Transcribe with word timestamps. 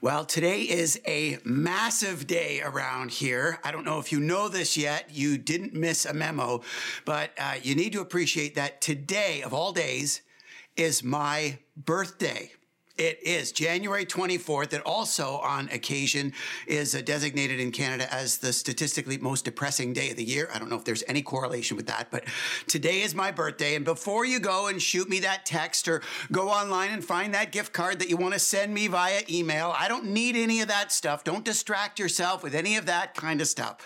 Well, 0.00 0.24
today 0.24 0.62
is 0.62 1.00
a 1.06 1.38
massive 1.44 2.26
day 2.26 2.62
around 2.62 3.10
here. 3.10 3.58
I 3.64 3.72
don't 3.72 3.84
know 3.84 3.98
if 3.98 4.12
you 4.12 4.20
know 4.20 4.48
this 4.48 4.76
yet. 4.76 5.10
You 5.10 5.36
didn't 5.36 5.74
miss 5.74 6.06
a 6.06 6.14
memo, 6.14 6.62
but 7.04 7.32
uh, 7.38 7.56
you 7.62 7.74
need 7.74 7.92
to 7.92 8.00
appreciate 8.00 8.54
that 8.54 8.80
today, 8.80 9.42
of 9.42 9.52
all 9.52 9.72
days, 9.72 10.22
is 10.76 11.02
my 11.02 11.58
birthday. 11.76 12.52
It 13.00 13.18
is 13.22 13.50
January 13.50 14.04
24th. 14.04 14.74
It 14.74 14.82
also, 14.84 15.38
on 15.38 15.70
occasion, 15.70 16.34
is 16.66 16.92
designated 16.92 17.58
in 17.58 17.72
Canada 17.72 18.06
as 18.12 18.36
the 18.36 18.52
statistically 18.52 19.16
most 19.16 19.46
depressing 19.46 19.94
day 19.94 20.10
of 20.10 20.18
the 20.18 20.22
year. 20.22 20.50
I 20.52 20.58
don't 20.58 20.68
know 20.68 20.76
if 20.76 20.84
there's 20.84 21.02
any 21.08 21.22
correlation 21.22 21.78
with 21.78 21.86
that, 21.86 22.08
but 22.10 22.24
today 22.66 23.00
is 23.00 23.14
my 23.14 23.30
birthday. 23.30 23.74
And 23.74 23.86
before 23.86 24.26
you 24.26 24.38
go 24.38 24.66
and 24.66 24.82
shoot 24.82 25.08
me 25.08 25.20
that 25.20 25.46
text 25.46 25.88
or 25.88 26.02
go 26.30 26.50
online 26.50 26.90
and 26.90 27.02
find 27.02 27.32
that 27.32 27.52
gift 27.52 27.72
card 27.72 28.00
that 28.00 28.10
you 28.10 28.18
want 28.18 28.34
to 28.34 28.38
send 28.38 28.74
me 28.74 28.86
via 28.86 29.22
email, 29.30 29.74
I 29.74 29.88
don't 29.88 30.08
need 30.10 30.36
any 30.36 30.60
of 30.60 30.68
that 30.68 30.92
stuff. 30.92 31.24
Don't 31.24 31.42
distract 31.42 31.98
yourself 31.98 32.42
with 32.42 32.54
any 32.54 32.76
of 32.76 32.84
that 32.84 33.14
kind 33.14 33.40
of 33.40 33.48
stuff. 33.48 33.78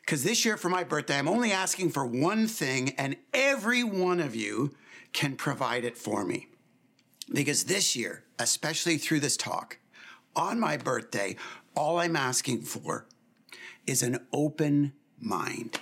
Because 0.00 0.24
this 0.24 0.44
year 0.44 0.56
for 0.56 0.68
my 0.68 0.82
birthday, 0.82 1.20
I'm 1.20 1.28
only 1.28 1.52
asking 1.52 1.90
for 1.90 2.04
one 2.04 2.48
thing, 2.48 2.96
and 2.98 3.14
every 3.32 3.84
one 3.84 4.18
of 4.18 4.34
you 4.34 4.74
can 5.12 5.36
provide 5.36 5.84
it 5.84 5.96
for 5.96 6.24
me. 6.24 6.48
Because 7.32 7.64
this 7.64 7.96
year, 7.96 8.23
especially 8.38 8.98
through 8.98 9.20
this 9.20 9.36
talk, 9.36 9.78
on 10.36 10.58
my 10.58 10.76
birthday, 10.76 11.36
all 11.76 11.98
I'm 11.98 12.16
asking 12.16 12.62
for 12.62 13.06
is 13.86 14.02
an 14.02 14.26
open 14.32 14.92
mind. 15.20 15.80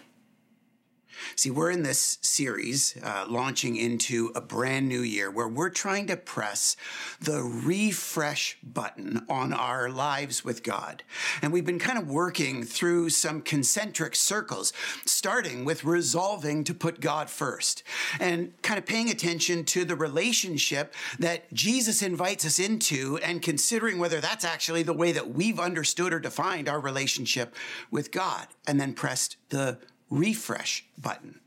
See, 1.37 1.51
we're 1.51 1.71
in 1.71 1.83
this 1.83 2.19
series 2.21 2.97
uh, 3.03 3.27
launching 3.29 3.77
into 3.77 4.33
a 4.35 4.41
brand 4.41 4.89
new 4.89 5.01
year 5.01 5.31
where 5.31 5.49
we're 5.49 5.71
trying 5.71 6.07
to 6.09 6.17
press 6.17 6.77
the 7.21 7.43
refresh 7.43 8.59
button 8.63 9.25
on 9.29 9.53
our 9.53 9.89
lives 9.89 10.45
with 10.45 10.63
God. 10.63 11.03
And 11.41 11.53
we've 11.53 11.65
been 11.65 11.79
kind 11.79 11.99
of 11.99 12.11
working 12.11 12.65
through 12.65 13.11
some 13.11 13.41
concentric 13.41 14.15
circles, 14.15 14.73
starting 15.05 15.65
with 15.65 15.85
resolving 15.85 16.65
to 16.65 16.75
put 16.75 17.01
God 17.01 17.31
first 17.31 17.83
and 18.21 18.53
kind 18.63 18.79
of 18.79 18.87
paying 18.87 19.11
attention 19.11 19.65
to 19.65 19.85
the 19.85 19.97
relationship 19.97 20.95
that 21.19 21.53
Jesus 21.53 22.03
invites 22.03 22.45
us 22.45 22.59
into 22.59 23.19
and 23.19 23.43
considering 23.43 23.99
whether 23.99 24.21
that's 24.21 24.45
actually 24.45 24.83
the 24.83 24.93
way 24.93 25.13
that 25.13 25.35
we've 25.35 25.61
understood 25.61 26.13
or 26.13 26.21
defined 26.21 26.69
our 26.69 26.81
relationship 26.81 27.55
with 27.91 28.11
God. 28.11 28.47
And 28.67 28.81
then 28.81 28.95
pressed 28.95 29.37
the 29.49 29.79
refresh 30.13 30.85
button. 30.99 31.41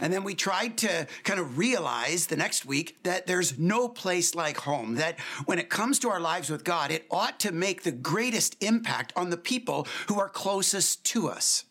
And 0.00 0.12
then 0.12 0.24
we 0.24 0.34
tried 0.34 0.78
to 0.78 1.06
kind 1.22 1.38
of 1.38 1.58
realize 1.58 2.26
the 2.26 2.36
next 2.36 2.64
week 2.64 2.96
that 3.04 3.26
there's 3.26 3.58
no 3.58 3.88
place 3.88 4.34
like 4.34 4.56
home, 4.56 4.96
that 4.96 5.18
when 5.44 5.58
it 5.58 5.68
comes 5.68 5.98
to 6.00 6.08
our 6.08 6.20
lives 6.20 6.50
with 6.50 6.64
God, 6.64 6.90
it 6.90 7.06
ought 7.10 7.38
to 7.40 7.52
make 7.52 7.82
the 7.82 7.92
greatest 7.92 8.56
impact 8.62 9.12
on 9.16 9.30
the 9.30 9.36
people 9.36 9.86
who 10.08 10.18
are 10.18 10.28
closest 10.28 11.04
to 11.06 11.28
us. 11.28 11.64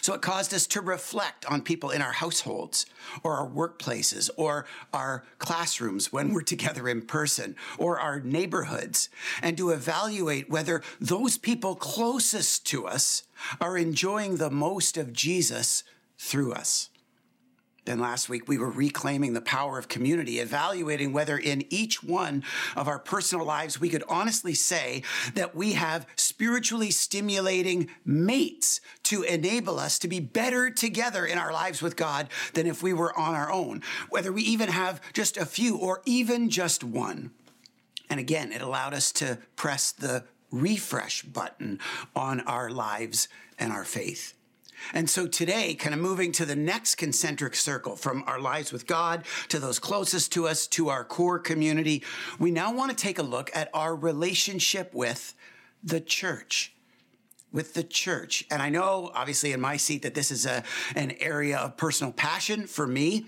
So 0.00 0.14
it 0.14 0.22
caused 0.22 0.54
us 0.54 0.66
to 0.68 0.80
reflect 0.80 1.44
on 1.46 1.62
people 1.62 1.90
in 1.90 2.02
our 2.02 2.12
households 2.12 2.86
or 3.22 3.34
our 3.34 3.48
workplaces 3.48 4.30
or 4.36 4.66
our 4.92 5.24
classrooms 5.38 6.12
when 6.12 6.32
we're 6.32 6.42
together 6.42 6.88
in 6.88 7.02
person 7.02 7.56
or 7.78 7.98
our 7.98 8.20
neighborhoods 8.20 9.08
and 9.42 9.56
to 9.56 9.70
evaluate 9.70 10.50
whether 10.50 10.82
those 11.00 11.38
people 11.38 11.74
closest 11.74 12.66
to 12.66 12.86
us 12.86 13.24
are 13.60 13.76
enjoying 13.76 14.36
the 14.36 14.50
most 14.50 14.96
of 14.96 15.12
Jesus 15.12 15.84
through 16.18 16.52
us. 16.52 16.90
Then 17.84 17.98
last 17.98 18.28
week, 18.28 18.46
we 18.46 18.58
were 18.58 18.70
reclaiming 18.70 19.32
the 19.32 19.40
power 19.40 19.76
of 19.76 19.88
community, 19.88 20.38
evaluating 20.38 21.12
whether 21.12 21.36
in 21.36 21.64
each 21.68 22.02
one 22.02 22.44
of 22.76 22.86
our 22.86 23.00
personal 23.00 23.44
lives 23.44 23.80
we 23.80 23.88
could 23.88 24.04
honestly 24.08 24.54
say 24.54 25.02
that 25.34 25.56
we 25.56 25.72
have 25.72 26.06
spiritually 26.14 26.92
stimulating 26.92 27.88
mates 28.04 28.80
to 29.04 29.24
enable 29.24 29.80
us 29.80 29.98
to 29.98 30.06
be 30.06 30.20
better 30.20 30.70
together 30.70 31.26
in 31.26 31.38
our 31.38 31.52
lives 31.52 31.82
with 31.82 31.96
God 31.96 32.28
than 32.54 32.68
if 32.68 32.84
we 32.84 32.92
were 32.92 33.18
on 33.18 33.34
our 33.34 33.50
own, 33.50 33.82
whether 34.10 34.32
we 34.32 34.42
even 34.42 34.68
have 34.68 35.00
just 35.12 35.36
a 35.36 35.44
few 35.44 35.76
or 35.76 36.02
even 36.06 36.50
just 36.50 36.84
one. 36.84 37.32
And 38.08 38.20
again, 38.20 38.52
it 38.52 38.62
allowed 38.62 38.94
us 38.94 39.10
to 39.12 39.38
press 39.56 39.90
the 39.90 40.24
refresh 40.52 41.22
button 41.22 41.80
on 42.14 42.40
our 42.42 42.70
lives 42.70 43.26
and 43.58 43.72
our 43.72 43.84
faith. 43.84 44.34
And 44.92 45.08
so 45.08 45.26
today, 45.26 45.74
kind 45.74 45.94
of 45.94 46.00
moving 46.00 46.32
to 46.32 46.44
the 46.44 46.56
next 46.56 46.96
concentric 46.96 47.54
circle 47.54 47.96
from 47.96 48.24
our 48.26 48.40
lives 48.40 48.72
with 48.72 48.86
God 48.86 49.24
to 49.48 49.58
those 49.58 49.78
closest 49.78 50.32
to 50.32 50.46
us, 50.46 50.66
to 50.68 50.88
our 50.88 51.04
core 51.04 51.38
community, 51.38 52.02
we 52.38 52.50
now 52.50 52.72
want 52.72 52.90
to 52.90 52.96
take 52.96 53.18
a 53.18 53.22
look 53.22 53.50
at 53.54 53.70
our 53.74 53.94
relationship 53.94 54.94
with 54.94 55.34
the 55.82 56.00
church 56.00 56.72
with 57.52 57.74
the 57.74 57.82
church. 57.82 58.44
And 58.50 58.62
I 58.62 58.68
know, 58.68 59.10
obviously, 59.14 59.52
in 59.52 59.60
my 59.60 59.76
seat, 59.76 60.02
that 60.02 60.14
this 60.14 60.30
is 60.30 60.46
a, 60.46 60.62
an 60.96 61.12
area 61.20 61.58
of 61.58 61.76
personal 61.76 62.12
passion 62.12 62.66
for 62.66 62.86
me. 62.86 63.26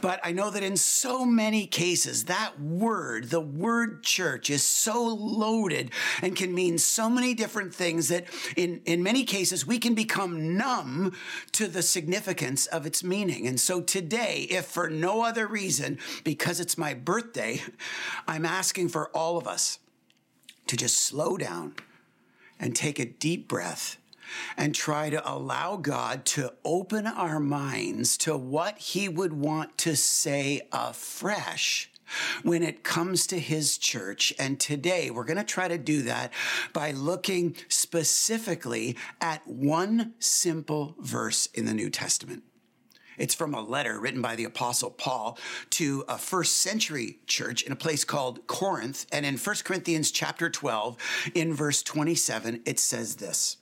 But 0.00 0.20
I 0.22 0.32
know 0.32 0.50
that 0.50 0.62
in 0.62 0.76
so 0.76 1.24
many 1.24 1.66
cases, 1.66 2.24
that 2.24 2.60
word, 2.60 3.30
the 3.30 3.40
word 3.40 4.02
church, 4.02 4.50
is 4.50 4.62
so 4.62 5.04
loaded 5.04 5.90
and 6.22 6.36
can 6.36 6.54
mean 6.54 6.78
so 6.78 7.10
many 7.10 7.34
different 7.34 7.74
things 7.74 8.08
that 8.08 8.26
in, 8.56 8.80
in 8.84 9.02
many 9.02 9.24
cases, 9.24 9.66
we 9.66 9.78
can 9.78 9.94
become 9.94 10.56
numb 10.56 11.16
to 11.52 11.66
the 11.66 11.82
significance 11.82 12.66
of 12.66 12.86
its 12.86 13.02
meaning. 13.02 13.46
And 13.46 13.58
so 13.58 13.80
today, 13.80 14.46
if 14.50 14.66
for 14.66 14.88
no 14.88 15.22
other 15.22 15.46
reason, 15.46 15.98
because 16.24 16.60
it's 16.60 16.78
my 16.78 16.94
birthday, 16.94 17.62
I'm 18.28 18.46
asking 18.46 18.88
for 18.90 19.08
all 19.08 19.36
of 19.36 19.46
us 19.46 19.78
to 20.66 20.76
just 20.76 21.00
slow 21.00 21.36
down 21.36 21.74
and 22.58 22.74
take 22.74 22.98
a 22.98 23.04
deep 23.04 23.48
breath 23.48 23.98
and 24.56 24.74
try 24.74 25.10
to 25.10 25.30
allow 25.30 25.76
God 25.76 26.24
to 26.26 26.52
open 26.64 27.06
our 27.06 27.38
minds 27.38 28.16
to 28.18 28.36
what 28.36 28.78
He 28.78 29.08
would 29.08 29.32
want 29.32 29.78
to 29.78 29.96
say 29.96 30.62
afresh 30.72 31.90
when 32.42 32.62
it 32.62 32.84
comes 32.84 33.26
to 33.28 33.38
his 33.38 33.78
church. 33.78 34.32
And 34.38 34.58
today 34.60 35.10
we're 35.10 35.24
going 35.24 35.36
to 35.38 35.44
try 35.44 35.68
to 35.68 35.78
do 35.78 36.02
that 36.02 36.32
by 36.72 36.92
looking 36.92 37.56
specifically 37.68 38.96
at 39.20 39.46
one 39.46 40.14
simple 40.18 40.94
verse 41.00 41.46
in 41.54 41.66
the 41.66 41.74
New 41.74 41.90
Testament. 41.90 42.44
It's 43.18 43.34
from 43.34 43.54
a 43.54 43.60
letter 43.60 43.98
written 43.98 44.22
by 44.22 44.36
the 44.36 44.44
apostle 44.44 44.90
Paul 44.90 45.38
to 45.70 46.04
a 46.08 46.18
first 46.18 46.58
century 46.58 47.18
church 47.26 47.62
in 47.62 47.72
a 47.72 47.76
place 47.76 48.04
called 48.04 48.46
Corinth. 48.46 49.06
And 49.12 49.24
in 49.26 49.36
1 49.36 49.56
Corinthians 49.64 50.10
chapter 50.10 50.50
12, 50.50 50.96
in 51.34 51.54
verse 51.54 51.82
27, 51.82 52.62
it 52.64 52.78
says 52.78 53.16
this. 53.16 53.58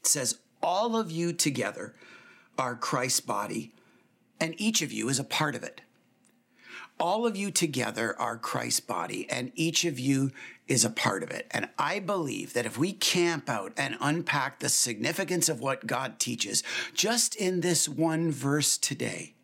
It 0.00 0.06
says, 0.06 0.38
all 0.62 0.96
of 0.96 1.10
you 1.10 1.32
together 1.32 1.94
are 2.58 2.76
Christ's 2.76 3.20
body, 3.20 3.72
and 4.38 4.54
each 4.58 4.82
of 4.82 4.92
you 4.92 5.08
is 5.08 5.18
a 5.18 5.24
part 5.24 5.54
of 5.54 5.62
it 5.62 5.80
all 7.00 7.26
of 7.26 7.36
you 7.36 7.50
together 7.50 8.14
are 8.20 8.36
Christ's 8.36 8.80
body, 8.80 9.28
and 9.30 9.50
each 9.54 9.84
of 9.84 9.98
you 9.98 10.30
is 10.68 10.84
a 10.84 10.90
part 10.90 11.22
of 11.22 11.30
it. 11.30 11.46
And 11.50 11.70
I 11.78 11.98
believe 11.98 12.52
that 12.52 12.66
if 12.66 12.78
we 12.78 12.92
camp 12.92 13.48
out 13.48 13.72
and 13.76 13.96
unpack 14.00 14.58
the 14.60 14.68
significance 14.68 15.48
of 15.48 15.60
what 15.60 15.86
God 15.86 16.18
teaches 16.18 16.62
just 16.94 17.34
in 17.34 17.62
this 17.62 17.88
one 17.88 18.30
verse 18.30 18.76
today, 18.76 19.34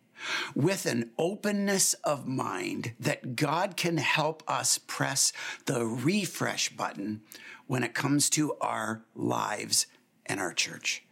with 0.54 0.86
an 0.86 1.10
openness 1.18 1.94
of 2.04 2.26
mind 2.26 2.92
that 3.00 3.36
God 3.36 3.76
can 3.76 3.96
help 3.96 4.42
us 4.46 4.78
press 4.78 5.32
the 5.66 5.84
refresh 5.84 6.70
button 6.76 7.22
when 7.66 7.82
it 7.82 7.94
comes 7.94 8.28
to 8.30 8.54
our 8.60 9.04
lives 9.14 9.86
and 10.26 10.40
our 10.40 10.52
church. 10.52 11.05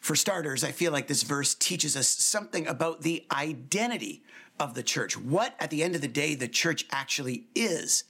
For 0.00 0.14
starters, 0.14 0.64
I 0.64 0.72
feel 0.72 0.92
like 0.92 1.06
this 1.06 1.22
verse 1.22 1.54
teaches 1.54 1.96
us 1.96 2.08
something 2.08 2.66
about 2.66 3.02
the 3.02 3.24
identity 3.32 4.22
of 4.60 4.74
the 4.74 4.82
church, 4.82 5.16
what 5.16 5.54
at 5.58 5.70
the 5.70 5.82
end 5.82 5.94
of 5.94 6.00
the 6.00 6.08
day 6.08 6.34
the 6.34 6.48
church 6.48 6.86
actually 6.92 7.46
is. 7.54 8.04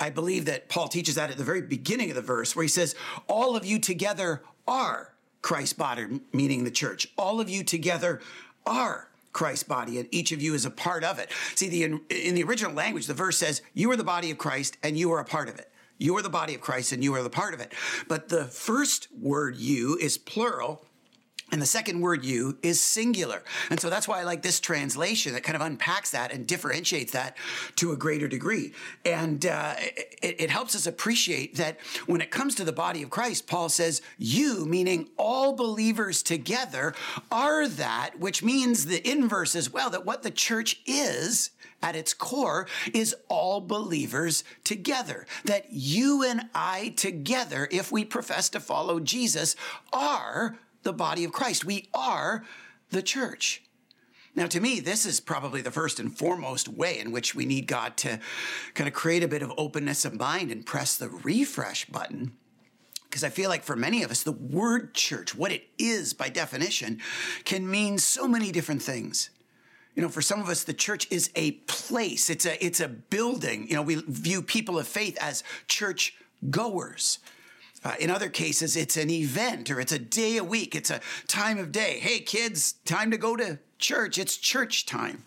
I 0.00 0.10
believe 0.10 0.46
that 0.46 0.68
Paul 0.68 0.88
teaches 0.88 1.16
that 1.16 1.30
at 1.30 1.36
the 1.36 1.44
very 1.44 1.62
beginning 1.62 2.10
of 2.10 2.16
the 2.16 2.22
verse 2.22 2.56
where 2.56 2.62
he 2.62 2.68
says, 2.68 2.94
All 3.28 3.56
of 3.56 3.66
you 3.66 3.78
together 3.78 4.42
are 4.66 5.14
Christ's 5.42 5.74
body, 5.74 6.20
meaning 6.32 6.64
the 6.64 6.70
church. 6.70 7.08
All 7.18 7.40
of 7.40 7.50
you 7.50 7.62
together 7.64 8.20
are 8.64 9.08
Christ's 9.32 9.64
body, 9.64 9.98
and 9.98 10.08
each 10.10 10.32
of 10.32 10.40
you 10.40 10.54
is 10.54 10.64
a 10.64 10.70
part 10.70 11.04
of 11.04 11.18
it. 11.18 11.30
See, 11.54 11.68
the, 11.68 11.82
in, 11.84 12.00
in 12.10 12.34
the 12.34 12.44
original 12.44 12.72
language, 12.72 13.06
the 13.06 13.14
verse 13.14 13.38
says, 13.38 13.62
You 13.74 13.90
are 13.90 13.96
the 13.96 14.04
body 14.04 14.30
of 14.30 14.38
Christ 14.38 14.78
and 14.82 14.96
you 14.96 15.12
are 15.12 15.20
a 15.20 15.24
part 15.24 15.48
of 15.48 15.58
it. 15.58 15.70
You 15.98 16.16
are 16.16 16.22
the 16.22 16.30
body 16.30 16.54
of 16.54 16.60
Christ 16.60 16.92
and 16.92 17.02
you 17.02 17.14
are 17.14 17.22
the 17.22 17.30
part 17.30 17.54
of 17.54 17.60
it. 17.60 17.72
But 18.08 18.28
the 18.28 18.44
first 18.44 19.08
word 19.12 19.56
you 19.56 19.96
is 20.00 20.18
plural 20.18 20.84
And 21.52 21.60
the 21.60 21.66
second 21.66 22.00
word 22.00 22.24
you 22.24 22.56
is 22.62 22.80
singular. 22.80 23.42
And 23.68 23.78
so 23.78 23.90
that's 23.90 24.08
why 24.08 24.20
I 24.20 24.24
like 24.24 24.40
this 24.40 24.58
translation 24.58 25.34
that 25.34 25.42
kind 25.42 25.54
of 25.54 25.60
unpacks 25.60 26.10
that 26.12 26.32
and 26.32 26.46
differentiates 26.46 27.12
that 27.12 27.36
to 27.76 27.92
a 27.92 27.96
greater 27.96 28.26
degree. 28.26 28.72
And 29.04 29.44
uh, 29.44 29.74
it, 29.78 30.36
it 30.40 30.50
helps 30.50 30.74
us 30.74 30.86
appreciate 30.86 31.56
that 31.56 31.78
when 32.06 32.22
it 32.22 32.30
comes 32.30 32.54
to 32.54 32.64
the 32.64 32.72
body 32.72 33.02
of 33.02 33.10
Christ, 33.10 33.46
Paul 33.46 33.68
says, 33.68 34.00
you, 34.16 34.64
meaning 34.64 35.10
all 35.18 35.52
believers 35.52 36.22
together, 36.22 36.94
are 37.30 37.68
that, 37.68 38.18
which 38.18 38.42
means 38.42 38.86
the 38.86 39.06
inverse 39.06 39.54
as 39.54 39.70
well, 39.70 39.90
that 39.90 40.06
what 40.06 40.22
the 40.22 40.30
church 40.30 40.80
is 40.86 41.50
at 41.82 41.96
its 41.96 42.14
core 42.14 42.66
is 42.94 43.14
all 43.28 43.60
believers 43.60 44.42
together. 44.64 45.26
That 45.44 45.66
you 45.70 46.22
and 46.22 46.48
I 46.54 46.94
together, 46.96 47.68
if 47.70 47.92
we 47.92 48.06
profess 48.06 48.48
to 48.50 48.60
follow 48.60 49.00
Jesus, 49.00 49.54
are 49.92 50.56
the 50.82 50.92
body 50.92 51.24
of 51.24 51.32
Christ. 51.32 51.64
We 51.64 51.88
are 51.94 52.44
the 52.90 53.02
church. 53.02 53.62
Now, 54.34 54.46
to 54.46 54.60
me, 54.60 54.80
this 54.80 55.04
is 55.04 55.20
probably 55.20 55.60
the 55.60 55.70
first 55.70 56.00
and 56.00 56.16
foremost 56.16 56.66
way 56.68 56.98
in 56.98 57.12
which 57.12 57.34
we 57.34 57.44
need 57.44 57.66
God 57.66 57.96
to 57.98 58.18
kind 58.74 58.88
of 58.88 58.94
create 58.94 59.22
a 59.22 59.28
bit 59.28 59.42
of 59.42 59.52
openness 59.58 60.04
of 60.04 60.18
mind 60.18 60.50
and 60.50 60.64
press 60.64 60.96
the 60.96 61.10
refresh 61.10 61.84
button. 61.86 62.32
Because 63.04 63.24
I 63.24 63.28
feel 63.28 63.50
like 63.50 63.62
for 63.62 63.76
many 63.76 64.02
of 64.02 64.10
us, 64.10 64.22
the 64.22 64.32
word 64.32 64.94
church, 64.94 65.34
what 65.34 65.52
it 65.52 65.64
is 65.78 66.14
by 66.14 66.30
definition, 66.30 67.00
can 67.44 67.70
mean 67.70 67.98
so 67.98 68.26
many 68.26 68.50
different 68.50 68.82
things. 68.82 69.28
You 69.94 70.02
know, 70.02 70.08
for 70.08 70.22
some 70.22 70.40
of 70.40 70.48
us, 70.48 70.64
the 70.64 70.72
church 70.72 71.06
is 71.10 71.30
a 71.34 71.52
place. 71.52 72.30
It's 72.30 72.46
a 72.46 72.64
it's 72.64 72.80
a 72.80 72.88
building. 72.88 73.68
You 73.68 73.76
know, 73.76 73.82
we 73.82 73.96
view 73.96 74.40
people 74.40 74.78
of 74.78 74.88
faith 74.88 75.18
as 75.20 75.44
church 75.68 76.14
goers. 76.48 77.18
Uh, 77.84 77.94
in 77.98 78.10
other 78.10 78.28
cases, 78.28 78.76
it's 78.76 78.96
an 78.96 79.10
event 79.10 79.70
or 79.70 79.80
it's 79.80 79.92
a 79.92 79.98
day 79.98 80.36
a 80.36 80.44
week. 80.44 80.74
It's 80.74 80.90
a 80.90 81.00
time 81.26 81.58
of 81.58 81.72
day. 81.72 81.98
Hey, 82.00 82.20
kids, 82.20 82.74
time 82.84 83.10
to 83.10 83.16
go 83.16 83.36
to 83.36 83.58
church. 83.78 84.18
It's 84.18 84.36
church 84.36 84.86
time. 84.86 85.24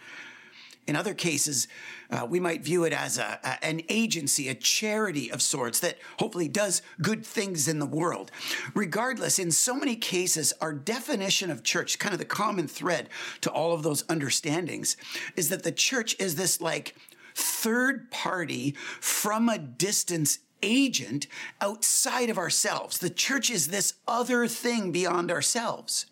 In 0.88 0.96
other 0.96 1.16
cases, 1.16 1.68
uh, 2.12 2.28
we 2.30 2.40
might 2.40 2.63
view 2.63 2.84
it 2.84 2.94
as 2.94 3.18
a, 3.18 3.40
a, 3.44 3.66
an 3.66 3.81
agency, 3.90 4.48
a 4.48 4.54
charity 4.54 5.31
of 5.31 5.42
sorts 5.42 5.80
that 5.80 5.98
hopefully 6.19 6.48
does 6.48 6.84
good 7.02 7.25
things 7.25 7.68
in 7.68 7.80
the 7.80 7.86
world. 7.88 8.30
Regardless, 8.75 9.40
in 9.40 9.52
so 9.52 9.75
many 9.75 9.96
cases, 9.96 10.54
our 10.62 10.74
definition 10.74 11.50
of 11.50 11.63
church, 11.63 11.98
kind 11.98 12.13
of 12.13 12.19
the 12.19 12.25
common 12.25 12.68
thread 12.68 13.10
to 13.42 13.50
all 13.50 13.74
of 13.74 13.81
those 13.81 14.04
understandings, 14.04 14.96
is 15.36 15.50
that 15.50 15.63
the 15.63 15.72
church 15.72 16.16
is 16.19 16.36
this 16.36 16.62
like 16.62 16.96
third 17.34 18.12
party 18.12 18.75
from 19.02 19.50
a 19.50 19.57
distance 19.57 20.40
agent 20.65 21.27
outside 21.62 22.29
of 22.29 22.38
ourselves. 22.38 22.97
The 22.97 23.09
church 23.09 23.50
is 23.50 23.67
this 23.67 23.94
other 24.07 24.47
thing 24.47 24.91
beyond 24.91 25.31
ourselves, 25.31 26.07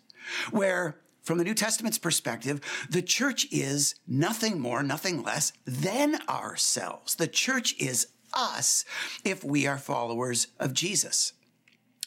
where 0.50 0.96
from 1.22 1.38
the 1.38 1.44
New 1.44 1.54
Testament's 1.54 1.98
perspective, 1.98 2.60
the 2.88 3.02
church 3.02 3.46
is 3.50 3.94
nothing 4.06 4.60
more, 4.60 4.82
nothing 4.82 5.22
less 5.22 5.52
than 5.66 6.18
ourselves. 6.28 7.14
The 7.14 7.26
church 7.26 7.74
is 7.78 8.08
us 8.34 8.84
if 9.24 9.42
we 9.42 9.66
are 9.66 9.78
followers 9.78 10.48
of 10.60 10.74
Jesus. 10.74 11.32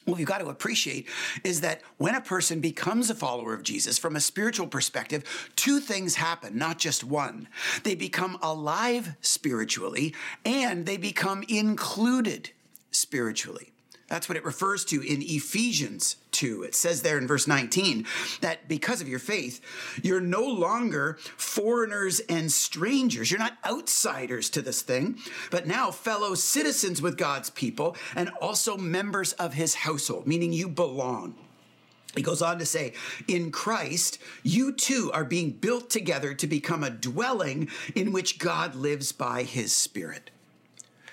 What 0.08 0.20
you've 0.20 0.30
got 0.30 0.38
to 0.38 0.48
appreciate 0.48 1.06
is 1.44 1.60
that 1.62 1.82
when 1.98 2.16
a 2.16 2.22
person 2.22 2.62
becomes 2.62 3.10
a 3.10 3.16
follower 3.16 3.54
of 3.54 3.62
Jesus 3.62 3.98
from 3.98 4.16
a 4.16 4.22
spiritual 4.22 4.66
perspective, 4.66 5.52
two 5.58 5.82
things 5.82 6.16
happen, 6.16 6.58
not 6.58 6.80
just 6.80 7.04
one. 7.04 7.50
They 7.84 7.94
become 7.94 8.38
alive 8.42 9.18
spiritually 9.20 10.16
and 10.46 10.86
they 10.86 10.96
become 10.96 11.44
included 11.50 12.52
spiritually. 12.90 13.74
That's 14.08 14.30
what 14.30 14.38
it 14.38 14.46
refers 14.46 14.86
to 14.86 15.02
in 15.02 15.22
Ephesians 15.22 16.16
2. 16.38 16.64
It 16.64 16.76
says 16.76 17.02
there 17.02 17.18
in 17.18 17.28
verse 17.28 17.48
19 17.48 18.06
that 18.42 18.68
because 18.68 19.02
of 19.02 19.08
your 19.08 19.20
faith, 19.20 19.60
you're 20.04 20.22
no 20.22 20.46
longer 20.46 21.18
foreigners 21.36 22.20
and 22.22 22.52
strangers. 22.52 23.32
You're 23.32 23.40
not 23.40 23.58
outsiders 23.66 24.52
to 24.52 24.62
this 24.62 24.84
thing, 24.84 25.18
but 25.50 25.66
now 25.66 25.90
fellow 25.90 26.36
citizens 26.36 27.02
with 27.02 27.18
God's 27.18 27.50
people 27.50 27.96
and 28.16 28.30
also 28.40 28.78
members 28.78 29.34
of 29.34 29.56
his 29.56 29.74
household, 29.74 30.28
meaning 30.28 30.54
you 30.54 30.70
belong. 30.70 31.36
He 32.16 32.22
goes 32.22 32.42
on 32.42 32.60
to 32.60 32.66
say, 32.66 32.94
in 33.28 33.52
Christ, 33.52 34.20
you 34.44 34.72
too 34.74 35.12
are 35.14 35.26
being 35.26 35.52
built 35.52 35.90
together 35.90 36.34
to 36.36 36.48
become 36.48 36.84
a 36.84 36.90
dwelling 36.90 37.70
in 37.96 38.12
which 38.12 38.40
God 38.40 38.76
lives 38.76 39.12
by 39.12 39.44
his 39.44 39.74
Spirit. 39.74 40.30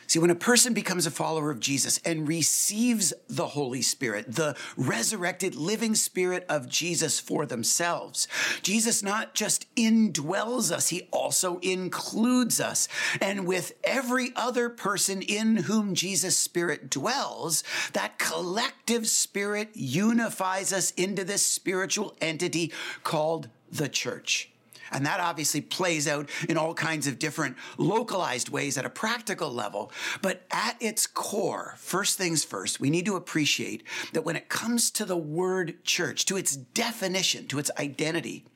See, 0.07 0.19
when 0.19 0.31
a 0.31 0.35
person 0.35 0.75
becomes 0.75 1.07
a 1.07 1.11
follower 1.11 1.51
of 1.51 1.61
Jesus 1.61 1.99
and 2.05 2.29
receives 2.29 3.13
the 3.29 3.49
Holy 3.49 3.83
Spirit, 3.83 4.35
the 4.35 4.57
resurrected 4.77 5.55
living 5.55 5.95
spirit 5.95 6.45
of 6.49 6.69
Jesus 6.69 7.19
for 7.19 7.47
themselves, 7.47 8.29
Jesus 8.63 9.03
not 9.03 9.35
just 9.35 9.67
indwells 9.75 10.71
us, 10.71 10.89
he 10.89 11.09
also 11.11 11.59
includes 11.59 12.61
us. 12.61 12.89
And 13.21 13.47
with 13.47 13.73
every 13.83 14.33
other 14.37 14.69
person 14.69 15.23
in 15.23 15.57
whom 15.57 15.95
Jesus' 15.95 16.37
spirit 16.37 16.91
dwells, 16.91 17.65
that 17.93 18.19
collective 18.19 19.09
spirit 19.09 19.71
unifies 19.75 20.73
us 20.73 20.91
into 20.93 21.25
this 21.25 21.45
spiritual 21.45 22.15
entity 22.21 22.73
called 23.03 23.49
the 23.71 23.89
church. 23.89 24.54
And 24.91 25.05
that 25.07 25.21
obviously 25.21 25.61
plays 25.61 26.07
out 26.07 26.29
in 26.49 26.57
all 26.57 26.75
kinds 26.75 27.07
of 27.07 27.19
different 27.19 27.57
localized 27.79 28.49
ways 28.49 28.79
at 28.79 28.85
a 28.85 28.91
practical 28.91 29.51
level. 29.51 29.93
But 30.23 30.43
at 30.51 30.77
its 30.81 31.07
core, 31.07 31.75
first 31.79 32.19
things 32.19 32.45
first, 32.45 32.81
we 32.81 32.91
need 32.91 33.07
to 33.07 33.17
appreciate 33.17 33.83
that 34.13 34.25
when 34.25 34.37
it 34.37 34.49
comes 34.49 34.91
to 34.93 35.05
the 35.05 35.17
word 35.17 35.85
church, 35.85 36.25
to 36.27 36.37
its 36.37 36.57
definition, 36.57 37.47
to 37.49 37.59
its 37.59 37.71
identity, 37.79 38.47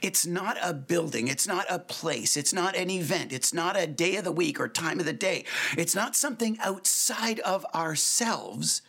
it's 0.00 0.26
not 0.26 0.56
a 0.62 0.74
building. 0.74 1.28
It's 1.28 1.46
not 1.46 1.66
a 1.70 1.78
place. 1.78 2.36
It's 2.36 2.52
not 2.52 2.76
an 2.76 2.90
event. 2.90 3.32
It's 3.32 3.54
not 3.54 3.76
a 3.76 3.86
day 3.86 4.16
of 4.16 4.24
the 4.24 4.32
week 4.32 4.60
or 4.60 4.68
time 4.68 5.00
of 5.00 5.06
the 5.06 5.12
day. 5.12 5.44
It's 5.76 5.94
not 5.94 6.16
something 6.16 6.58
outside 6.60 7.40
of 7.40 7.64
ourselves. 7.74 8.82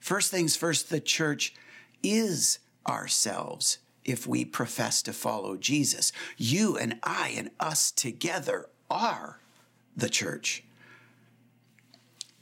First 0.00 0.30
things 0.30 0.56
first, 0.56 0.90
the 0.90 1.00
church 1.00 1.54
is 2.02 2.58
ourselves 2.86 3.78
if 4.04 4.26
we 4.26 4.44
profess 4.44 5.02
to 5.02 5.12
follow 5.12 5.56
Jesus. 5.56 6.12
You 6.36 6.76
and 6.76 6.98
I 7.02 7.34
and 7.36 7.50
us 7.58 7.90
together 7.90 8.68
are 8.90 9.38
the 9.96 10.08
church. 10.08 10.64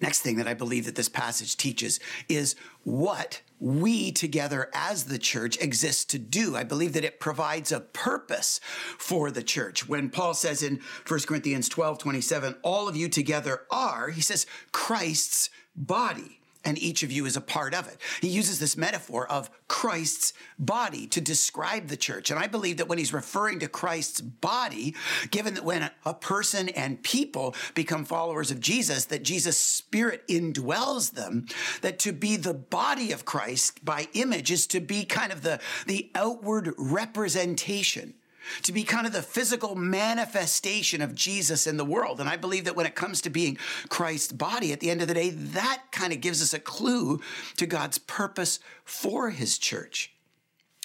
Next 0.00 0.20
thing 0.20 0.36
that 0.36 0.48
I 0.48 0.54
believe 0.54 0.86
that 0.86 0.96
this 0.96 1.08
passage 1.08 1.56
teaches 1.56 2.00
is 2.28 2.56
what 2.82 3.40
we 3.60 4.10
together 4.10 4.68
as 4.74 5.04
the 5.04 5.18
church 5.18 5.56
exist 5.60 6.10
to 6.10 6.18
do. 6.18 6.56
I 6.56 6.64
believe 6.64 6.92
that 6.94 7.04
it 7.04 7.20
provides 7.20 7.70
a 7.70 7.78
purpose 7.78 8.58
for 8.98 9.30
the 9.30 9.44
church. 9.44 9.88
When 9.88 10.10
Paul 10.10 10.34
says 10.34 10.64
in 10.64 10.80
1 11.06 11.20
Corinthians 11.20 11.68
12 11.68 11.98
27, 11.98 12.56
all 12.62 12.88
of 12.88 12.96
you 12.96 13.08
together 13.08 13.62
are, 13.70 14.10
he 14.10 14.20
says, 14.20 14.44
Christ's 14.72 15.50
body 15.76 16.41
and 16.64 16.78
each 16.78 17.02
of 17.02 17.10
you 17.10 17.26
is 17.26 17.36
a 17.36 17.40
part 17.40 17.74
of 17.74 17.88
it. 17.88 17.98
He 18.20 18.28
uses 18.28 18.58
this 18.58 18.76
metaphor 18.76 19.26
of 19.26 19.50
Christ's 19.68 20.32
body 20.58 21.06
to 21.08 21.20
describe 21.20 21.88
the 21.88 21.96
church. 21.96 22.30
And 22.30 22.38
I 22.38 22.46
believe 22.46 22.76
that 22.76 22.88
when 22.88 22.98
he's 22.98 23.12
referring 23.12 23.60
to 23.60 23.68
Christ's 23.68 24.20
body, 24.20 24.94
given 25.30 25.54
that 25.54 25.64
when 25.64 25.90
a 26.04 26.14
person 26.14 26.68
and 26.70 27.02
people 27.02 27.54
become 27.74 28.04
followers 28.04 28.50
of 28.50 28.60
Jesus, 28.60 29.06
that 29.06 29.22
Jesus' 29.22 29.58
spirit 29.58 30.26
indwells 30.28 31.12
them, 31.12 31.46
that 31.80 31.98
to 32.00 32.12
be 32.12 32.36
the 32.36 32.54
body 32.54 33.12
of 33.12 33.24
Christ 33.24 33.84
by 33.84 34.08
image 34.12 34.50
is 34.50 34.66
to 34.68 34.80
be 34.80 35.04
kind 35.04 35.32
of 35.32 35.42
the, 35.42 35.60
the 35.86 36.10
outward 36.14 36.74
representation 36.76 38.14
to 38.62 38.72
be 38.72 38.84
kind 38.84 39.06
of 39.06 39.12
the 39.12 39.22
physical 39.22 39.74
manifestation 39.74 41.02
of 41.02 41.14
Jesus 41.14 41.66
in 41.66 41.76
the 41.76 41.84
world. 41.84 42.20
And 42.20 42.28
I 42.28 42.36
believe 42.36 42.64
that 42.64 42.76
when 42.76 42.86
it 42.86 42.94
comes 42.94 43.20
to 43.22 43.30
being 43.30 43.58
Christ's 43.88 44.32
body, 44.32 44.72
at 44.72 44.80
the 44.80 44.90
end 44.90 45.02
of 45.02 45.08
the 45.08 45.14
day, 45.14 45.30
that 45.30 45.82
kind 45.90 46.12
of 46.12 46.20
gives 46.20 46.42
us 46.42 46.54
a 46.54 46.58
clue 46.58 47.20
to 47.56 47.66
God's 47.66 47.98
purpose 47.98 48.60
for 48.84 49.30
his 49.30 49.58
church 49.58 50.12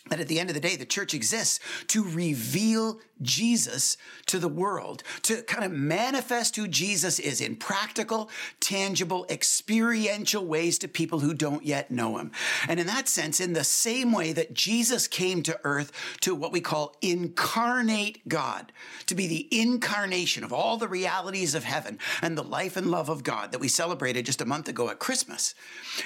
that 0.10 0.20
at 0.20 0.28
the 0.28 0.40
end 0.40 0.50
of 0.50 0.54
the 0.54 0.62
day, 0.62 0.76
the 0.76 0.86
church 0.86 1.14
exists 1.14 1.60
to 1.88 2.04
reveal 2.04 3.00
Jesus 3.22 3.98
to 4.28 4.40
the 4.40 4.48
world, 4.48 5.04
to 5.24 5.42
kind 5.44 5.64
of 5.64 5.72
manifest 5.72 6.56
who 6.56 6.68
Jesus 6.68 7.20
is 7.20 7.42
in 7.42 7.56
practical, 7.56 8.30
tangible, 8.60 9.26
experiential 9.30 10.46
ways 10.46 10.78
to 10.80 10.88
people 10.88 11.20
who 11.20 11.34
don't 11.34 11.66
yet 11.66 11.90
know 11.90 12.18
him. 12.18 12.32
And 12.68 12.80
in 12.80 12.88
that 12.88 13.08
sense, 13.08 13.40
in 13.40 13.54
the 13.54 13.64
same 13.64 14.12
way 14.12 14.34
that 14.34 14.54
Jesus 14.54 15.08
came 15.08 15.42
to 15.44 15.60
earth 15.64 15.92
to 16.22 16.36
what 16.36 16.52
we 16.52 16.62
call 16.62 16.96
incarnate 17.02 18.28
God, 18.28 18.72
to 19.08 19.16
be 19.16 19.28
the 19.28 19.48
incarnation 19.52 20.44
of 20.44 20.54
all 20.54 20.78
the 20.78 20.88
realities 20.88 21.56
of 21.56 21.64
heaven 21.64 21.98
and 22.22 22.38
the 22.38 22.44
life 22.44 22.78
and 22.78 22.92
love 22.92 23.10
of 23.10 23.24
God 23.24 23.52
that 23.52 23.60
we 23.60 23.68
celebrated 23.68 24.26
just 24.26 24.42
a 24.42 24.46
month 24.46 24.68
ago 24.68 24.90
at 24.90 25.00
Christmas. 25.00 25.56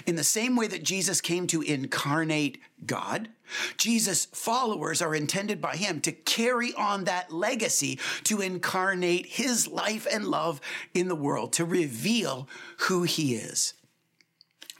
In 0.05 0.15
the 0.15 0.23
same 0.23 0.55
way 0.55 0.67
that 0.67 0.83
Jesus 0.83 1.21
came 1.21 1.47
to 1.47 1.61
incarnate 1.61 2.59
God, 2.85 3.29
Jesus' 3.77 4.25
followers 4.25 5.01
are 5.01 5.15
intended 5.15 5.61
by 5.61 5.75
him 5.75 6.01
to 6.01 6.11
carry 6.11 6.73
on 6.73 7.05
that 7.05 7.31
legacy, 7.31 7.99
to 8.23 8.41
incarnate 8.41 9.25
his 9.25 9.67
life 9.67 10.07
and 10.11 10.25
love 10.25 10.61
in 10.93 11.07
the 11.07 11.15
world, 11.15 11.53
to 11.53 11.65
reveal 11.65 12.47
who 12.79 13.03
he 13.03 13.35
is. 13.35 13.73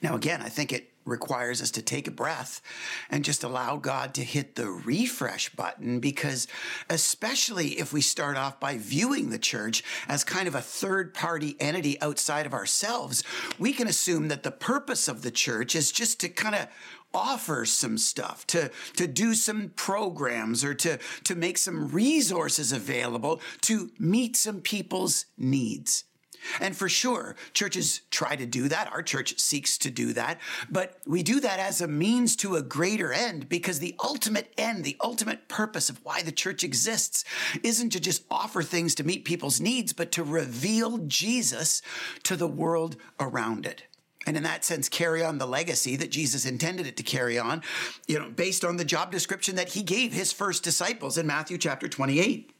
Now, 0.01 0.15
again, 0.15 0.41
I 0.41 0.49
think 0.49 0.71
it 0.73 0.90
requires 1.05 1.61
us 1.61 1.71
to 1.71 1.81
take 1.81 2.07
a 2.07 2.11
breath 2.11 2.61
and 3.09 3.25
just 3.25 3.43
allow 3.43 3.77
God 3.77 4.13
to 4.15 4.23
hit 4.23 4.55
the 4.55 4.69
refresh 4.69 5.49
button 5.49 5.99
because, 5.99 6.47
especially 6.89 7.79
if 7.79 7.91
we 7.93 8.01
start 8.01 8.37
off 8.37 8.59
by 8.59 8.77
viewing 8.77 9.29
the 9.29 9.39
church 9.39 9.83
as 10.07 10.23
kind 10.23 10.47
of 10.47 10.55
a 10.55 10.61
third 10.61 11.13
party 11.13 11.55
entity 11.59 11.99
outside 12.01 12.45
of 12.45 12.53
ourselves, 12.53 13.23
we 13.59 13.73
can 13.73 13.87
assume 13.87 14.27
that 14.27 14.43
the 14.43 14.51
purpose 14.51 15.07
of 15.07 15.21
the 15.21 15.31
church 15.31 15.75
is 15.75 15.91
just 15.91 16.19
to 16.19 16.29
kind 16.29 16.55
of 16.55 16.67
offer 17.13 17.65
some 17.65 17.97
stuff 17.97 18.47
to 18.47 18.71
to 18.95 19.05
do 19.05 19.33
some 19.33 19.69
programs 19.75 20.63
or 20.63 20.73
to 20.73 20.97
to 21.23 21.35
make 21.35 21.57
some 21.57 21.89
resources 21.89 22.71
available 22.71 23.41
to 23.59 23.91
meet 23.99 24.37
some 24.37 24.61
people's 24.61 25.25
needs 25.37 26.05
and 26.59 26.75
for 26.75 26.89
sure, 26.89 27.35
churches 27.53 28.01
try 28.11 28.35
to 28.35 28.45
do 28.45 28.67
that. 28.67 28.91
Our 28.91 29.03
church 29.03 29.39
seeks 29.39 29.77
to 29.79 29.91
do 29.91 30.13
that. 30.13 30.39
But 30.69 30.97
we 31.05 31.23
do 31.23 31.39
that 31.39 31.59
as 31.59 31.81
a 31.81 31.87
means 31.87 32.35
to 32.37 32.55
a 32.55 32.61
greater 32.61 33.13
end 33.13 33.49
because 33.49 33.79
the 33.79 33.95
ultimate 34.03 34.51
end, 34.57 34.83
the 34.83 34.97
ultimate 35.01 35.47
purpose 35.47 35.89
of 35.89 36.03
why 36.03 36.21
the 36.21 36.31
church 36.31 36.63
exists 36.63 37.23
isn't 37.63 37.91
to 37.91 37.99
just 37.99 38.23
offer 38.29 38.63
things 38.63 38.95
to 38.95 39.03
meet 39.03 39.25
people's 39.25 39.61
needs, 39.61 39.93
but 39.93 40.11
to 40.13 40.23
reveal 40.23 40.99
Jesus 40.99 41.81
to 42.23 42.35
the 42.35 42.47
world 42.47 42.95
around 43.19 43.65
it 43.65 43.83
and 44.27 44.37
in 44.37 44.43
that 44.43 44.63
sense 44.63 44.87
carry 44.87 45.23
on 45.23 45.37
the 45.37 45.47
legacy 45.47 45.95
that 45.95 46.11
Jesus 46.11 46.45
intended 46.45 46.85
it 46.85 46.97
to 46.97 47.03
carry 47.03 47.39
on, 47.39 47.61
you 48.07 48.19
know, 48.19 48.29
based 48.29 48.63
on 48.63 48.77
the 48.77 48.85
job 48.85 49.11
description 49.11 49.55
that 49.55 49.69
he 49.69 49.83
gave 49.83 50.13
his 50.13 50.31
first 50.31 50.63
disciples 50.63 51.17
in 51.17 51.25
Matthew 51.25 51.57
chapter 51.57 51.87
28. 51.87 52.51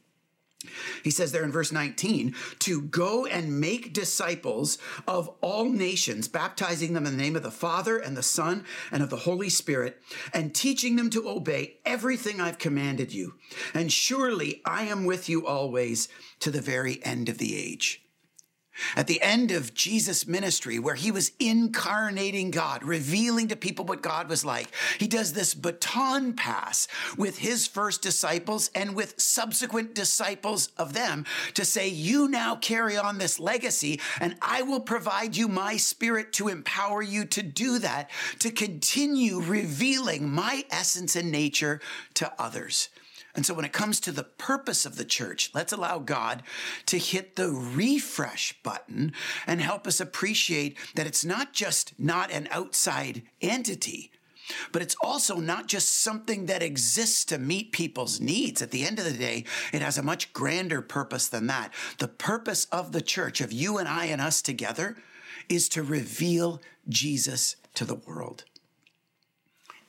He 1.02 1.10
says 1.10 1.32
there 1.32 1.44
in 1.44 1.52
verse 1.52 1.72
19, 1.72 2.34
to 2.60 2.82
go 2.82 3.26
and 3.26 3.60
make 3.60 3.92
disciples 3.92 4.78
of 5.06 5.30
all 5.40 5.64
nations, 5.64 6.28
baptizing 6.28 6.92
them 6.92 7.06
in 7.06 7.16
the 7.16 7.22
name 7.22 7.36
of 7.36 7.42
the 7.42 7.50
Father 7.50 7.98
and 7.98 8.16
the 8.16 8.22
Son 8.22 8.64
and 8.90 9.02
of 9.02 9.10
the 9.10 9.16
Holy 9.16 9.48
Spirit, 9.48 10.00
and 10.32 10.54
teaching 10.54 10.96
them 10.96 11.10
to 11.10 11.28
obey 11.28 11.78
everything 11.84 12.40
I've 12.40 12.58
commanded 12.58 13.12
you. 13.12 13.34
And 13.74 13.92
surely 13.92 14.60
I 14.64 14.84
am 14.84 15.04
with 15.04 15.28
you 15.28 15.46
always 15.46 16.08
to 16.40 16.50
the 16.50 16.60
very 16.60 17.04
end 17.04 17.28
of 17.28 17.38
the 17.38 17.56
age. 17.56 18.01
At 18.96 19.06
the 19.06 19.20
end 19.20 19.50
of 19.50 19.74
Jesus' 19.74 20.26
ministry, 20.26 20.78
where 20.78 20.94
he 20.94 21.10
was 21.10 21.32
incarnating 21.38 22.50
God, 22.50 22.82
revealing 22.82 23.48
to 23.48 23.56
people 23.56 23.84
what 23.84 24.02
God 24.02 24.28
was 24.28 24.44
like, 24.44 24.68
he 24.98 25.06
does 25.06 25.32
this 25.32 25.54
baton 25.54 26.32
pass 26.32 26.88
with 27.16 27.38
his 27.38 27.66
first 27.66 28.02
disciples 28.02 28.70
and 28.74 28.94
with 28.94 29.20
subsequent 29.20 29.94
disciples 29.94 30.70
of 30.78 30.94
them 30.94 31.26
to 31.54 31.64
say, 31.64 31.88
You 31.88 32.28
now 32.28 32.56
carry 32.56 32.96
on 32.96 33.18
this 33.18 33.38
legacy, 33.38 34.00
and 34.20 34.36
I 34.40 34.62
will 34.62 34.80
provide 34.80 35.36
you 35.36 35.48
my 35.48 35.76
spirit 35.76 36.32
to 36.34 36.48
empower 36.48 37.02
you 37.02 37.24
to 37.26 37.42
do 37.42 37.78
that, 37.80 38.10
to 38.38 38.50
continue 38.50 39.40
revealing 39.40 40.30
my 40.30 40.64
essence 40.70 41.14
and 41.14 41.30
nature 41.30 41.80
to 42.14 42.32
others. 42.38 42.88
And 43.34 43.46
so 43.46 43.54
when 43.54 43.64
it 43.64 43.72
comes 43.72 43.98
to 44.00 44.12
the 44.12 44.24
purpose 44.24 44.84
of 44.84 44.96
the 44.96 45.04
church, 45.04 45.50
let's 45.54 45.72
allow 45.72 45.98
God 45.98 46.42
to 46.86 46.98
hit 46.98 47.36
the 47.36 47.50
refresh 47.50 48.54
button 48.62 49.12
and 49.46 49.60
help 49.60 49.86
us 49.86 50.00
appreciate 50.00 50.76
that 50.94 51.06
it's 51.06 51.24
not 51.24 51.52
just 51.52 51.98
not 51.98 52.30
an 52.30 52.46
outside 52.50 53.22
entity, 53.40 54.10
but 54.70 54.82
it's 54.82 54.96
also 55.02 55.36
not 55.36 55.66
just 55.66 55.88
something 55.88 56.46
that 56.46 56.62
exists 56.62 57.24
to 57.26 57.38
meet 57.38 57.72
people's 57.72 58.20
needs. 58.20 58.60
At 58.60 58.70
the 58.70 58.84
end 58.84 58.98
of 58.98 59.04
the 59.04 59.12
day, 59.12 59.44
it 59.72 59.80
has 59.80 59.96
a 59.96 60.02
much 60.02 60.32
grander 60.32 60.82
purpose 60.82 61.28
than 61.28 61.46
that. 61.46 61.72
The 61.98 62.08
purpose 62.08 62.66
of 62.66 62.92
the 62.92 63.00
church, 63.00 63.40
of 63.40 63.52
you 63.52 63.78
and 63.78 63.88
I 63.88 64.06
and 64.06 64.20
us 64.20 64.42
together, 64.42 64.96
is 65.48 65.68
to 65.70 65.82
reveal 65.82 66.60
Jesus 66.88 67.56
to 67.74 67.84
the 67.84 67.94
world 67.94 68.44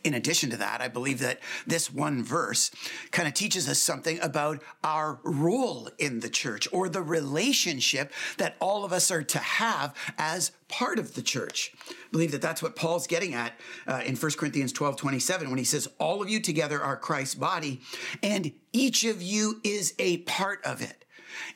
in 0.04 0.14
addition 0.14 0.50
to 0.50 0.58
that, 0.58 0.82
I 0.82 0.88
believe 0.88 1.20
that 1.20 1.40
this 1.66 1.92
one 1.92 2.24
verse 2.24 2.72
kind 3.12 3.28
of 3.28 3.34
teaches 3.34 3.70
us 3.70 3.80
something 3.80 4.20
about 4.22 4.62
our 4.84 5.20
role 5.24 5.90
in 5.98 6.20
the 6.20 6.30
church 6.30 6.68
or 6.72 6.90
the 6.90 7.02
relationship 7.02 8.12
that 8.38 8.56
all 8.60 8.84
of 8.84 8.92
us 8.92 9.10
are 9.12 9.24
to 9.24 9.40
have 9.40 9.96
as 10.18 10.52
part 10.68 11.00
of 11.00 11.16
the 11.16 11.22
church. 11.22 11.74
I 11.90 11.94
believe 12.12 12.32
that 12.32 12.42
that's 12.42 12.62
what 12.62 12.76
Paul's 12.76 13.08
getting 13.08 13.34
at 13.34 13.54
uh, 13.88 14.02
in 14.06 14.16
1 14.16 14.32
Corinthians 14.34 14.74
12 14.74 14.98
27 14.98 15.50
when 15.50 15.60
he 15.60 15.66
says, 15.66 15.88
All 16.00 16.22
of 16.22 16.30
you 16.30 16.40
together 16.40 16.82
are 16.82 16.98
Christ's 16.98 17.36
body, 17.36 17.82
and 18.22 18.52
each 18.74 19.06
of 19.06 19.22
you 19.22 19.62
is 19.64 19.94
a 20.00 20.18
part 20.20 20.64
of 20.66 20.82
it. 20.82 21.03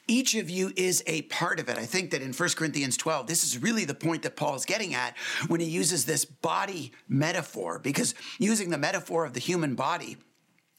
Each 0.08 0.36
of 0.36 0.50
you 0.50 0.72
is 0.76 1.04
a 1.08 1.24
part 1.24 1.60
of 1.60 1.70
it. 1.70 1.78
I 1.78 1.86
think 1.86 2.12
that 2.12 2.22
in 2.22 2.34
1 2.34 2.50
Corinthians 2.50 2.98
12, 2.98 3.28
this 3.28 3.44
is 3.44 3.62
really 3.62 3.86
the 3.86 3.94
point 3.94 4.24
that 4.24 4.36
Paul 4.36 4.56
is 4.56 4.66
getting 4.66 4.94
at 4.94 5.18
when 5.48 5.60
he 5.60 5.68
uses 5.68 6.06
this 6.06 6.26
body 6.26 6.92
metaphor, 7.08 7.80
because 7.80 8.14
using 8.40 8.70
the 8.70 8.78
metaphor 8.78 9.26
of 9.26 9.34
the 9.34 9.40
human 9.40 9.76
body, 9.76 10.18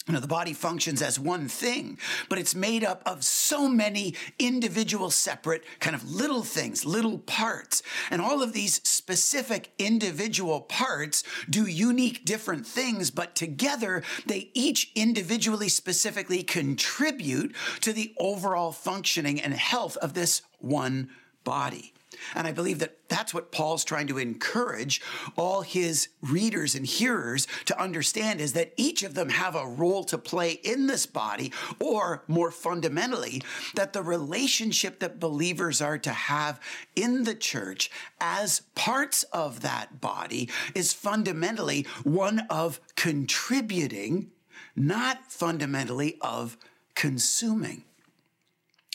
you 0.08 0.14
know, 0.14 0.20
the 0.20 0.26
body 0.26 0.54
functions 0.54 1.02
as 1.02 1.20
one 1.20 1.48
thing, 1.48 1.98
but 2.30 2.38
it's 2.38 2.54
made 2.54 2.82
up 2.82 3.02
of 3.04 3.22
so 3.22 3.68
many 3.68 4.14
individual, 4.38 5.10
separate 5.10 5.62
kind 5.80 5.94
of 5.94 6.10
little 6.10 6.42
things, 6.42 6.86
little 6.86 7.18
parts. 7.18 7.82
And 8.10 8.22
all 8.22 8.42
of 8.42 8.54
these 8.54 8.80
specific 8.88 9.70
individual 9.78 10.62
parts 10.62 11.22
do 11.48 11.66
unique, 11.66 12.24
different 12.24 12.66
things, 12.66 13.10
but 13.10 13.34
together 13.34 14.02
they 14.24 14.50
each 14.54 14.90
individually, 14.94 15.68
specifically 15.68 16.42
contribute 16.42 17.54
to 17.82 17.92
the 17.92 18.14
overall 18.18 18.72
functioning 18.72 19.38
and 19.40 19.52
health 19.52 19.98
of 19.98 20.14
this 20.14 20.40
one 20.58 21.10
body. 21.44 21.92
And 22.34 22.46
I 22.46 22.52
believe 22.52 22.78
that 22.80 22.98
that's 23.08 23.32
what 23.32 23.52
Paul's 23.52 23.84
trying 23.84 24.06
to 24.08 24.18
encourage 24.18 25.00
all 25.36 25.62
his 25.62 26.08
readers 26.22 26.74
and 26.74 26.86
hearers 26.86 27.46
to 27.66 27.80
understand 27.80 28.40
is 28.40 28.52
that 28.52 28.72
each 28.76 29.02
of 29.02 29.14
them 29.14 29.30
have 29.30 29.54
a 29.54 29.66
role 29.66 30.04
to 30.04 30.18
play 30.18 30.52
in 30.52 30.86
this 30.86 31.06
body, 31.06 31.52
or 31.80 32.24
more 32.28 32.50
fundamentally, 32.50 33.42
that 33.74 33.92
the 33.92 34.02
relationship 34.02 34.98
that 35.00 35.20
believers 35.20 35.80
are 35.80 35.98
to 35.98 36.12
have 36.12 36.60
in 36.94 37.24
the 37.24 37.34
church 37.34 37.90
as 38.20 38.60
parts 38.74 39.22
of 39.24 39.60
that 39.60 40.00
body 40.00 40.48
is 40.74 40.92
fundamentally 40.92 41.86
one 42.04 42.40
of 42.50 42.80
contributing, 42.94 44.30
not 44.76 45.30
fundamentally 45.30 46.18
of 46.20 46.56
consuming. 46.94 47.84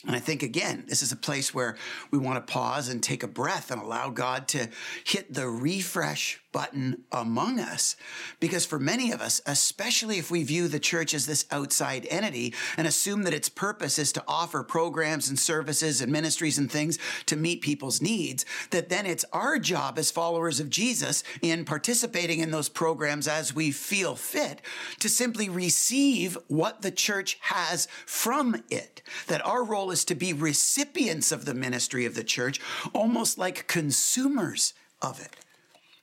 And 0.06 0.14
I 0.14 0.18
think, 0.18 0.42
again, 0.42 0.84
this 0.86 1.02
is 1.02 1.12
a 1.12 1.16
place 1.16 1.54
where 1.54 1.76
we 2.10 2.18
want 2.18 2.44
to 2.44 2.52
pause 2.52 2.88
and 2.88 3.02
take 3.02 3.22
a 3.22 3.28
breath 3.28 3.70
and 3.70 3.80
allow 3.80 4.10
God 4.10 4.48
to 4.48 4.68
hit 5.04 5.32
the 5.32 5.48
refresh 5.48 6.40
button 6.54 7.02
among 7.10 7.58
us. 7.58 7.96
Because 8.38 8.64
for 8.64 8.78
many 8.78 9.10
of 9.10 9.20
us, 9.20 9.40
especially 9.44 10.18
if 10.18 10.30
we 10.30 10.44
view 10.44 10.68
the 10.68 10.78
church 10.78 11.12
as 11.12 11.26
this 11.26 11.46
outside 11.50 12.06
entity 12.08 12.54
and 12.76 12.86
assume 12.86 13.24
that 13.24 13.34
its 13.34 13.48
purpose 13.48 13.98
is 13.98 14.12
to 14.12 14.22
offer 14.28 14.62
programs 14.62 15.28
and 15.28 15.36
services 15.36 16.00
and 16.00 16.12
ministries 16.12 16.56
and 16.56 16.70
things 16.70 16.96
to 17.26 17.34
meet 17.34 17.60
people's 17.60 18.00
needs, 18.00 18.46
that 18.70 18.88
then 18.88 19.04
it's 19.04 19.24
our 19.32 19.58
job 19.58 19.98
as 19.98 20.12
followers 20.12 20.60
of 20.60 20.70
Jesus 20.70 21.24
in 21.42 21.64
participating 21.64 22.38
in 22.38 22.52
those 22.52 22.68
programs 22.68 23.26
as 23.26 23.52
we 23.52 23.72
feel 23.72 24.14
fit 24.14 24.62
to 25.00 25.08
simply 25.08 25.48
receive 25.48 26.38
what 26.46 26.82
the 26.82 26.92
church 26.92 27.36
has 27.40 27.88
from 28.06 28.62
it. 28.70 29.02
That 29.26 29.44
our 29.44 29.64
role 29.64 29.90
is 29.94 30.04
to 30.06 30.16
be 30.16 30.32
recipients 30.32 31.30
of 31.30 31.44
the 31.44 31.54
ministry 31.54 32.04
of 32.04 32.16
the 32.16 32.24
church, 32.24 32.60
almost 32.92 33.38
like 33.38 33.68
consumers 33.68 34.74
of 35.00 35.20
it. 35.20 35.36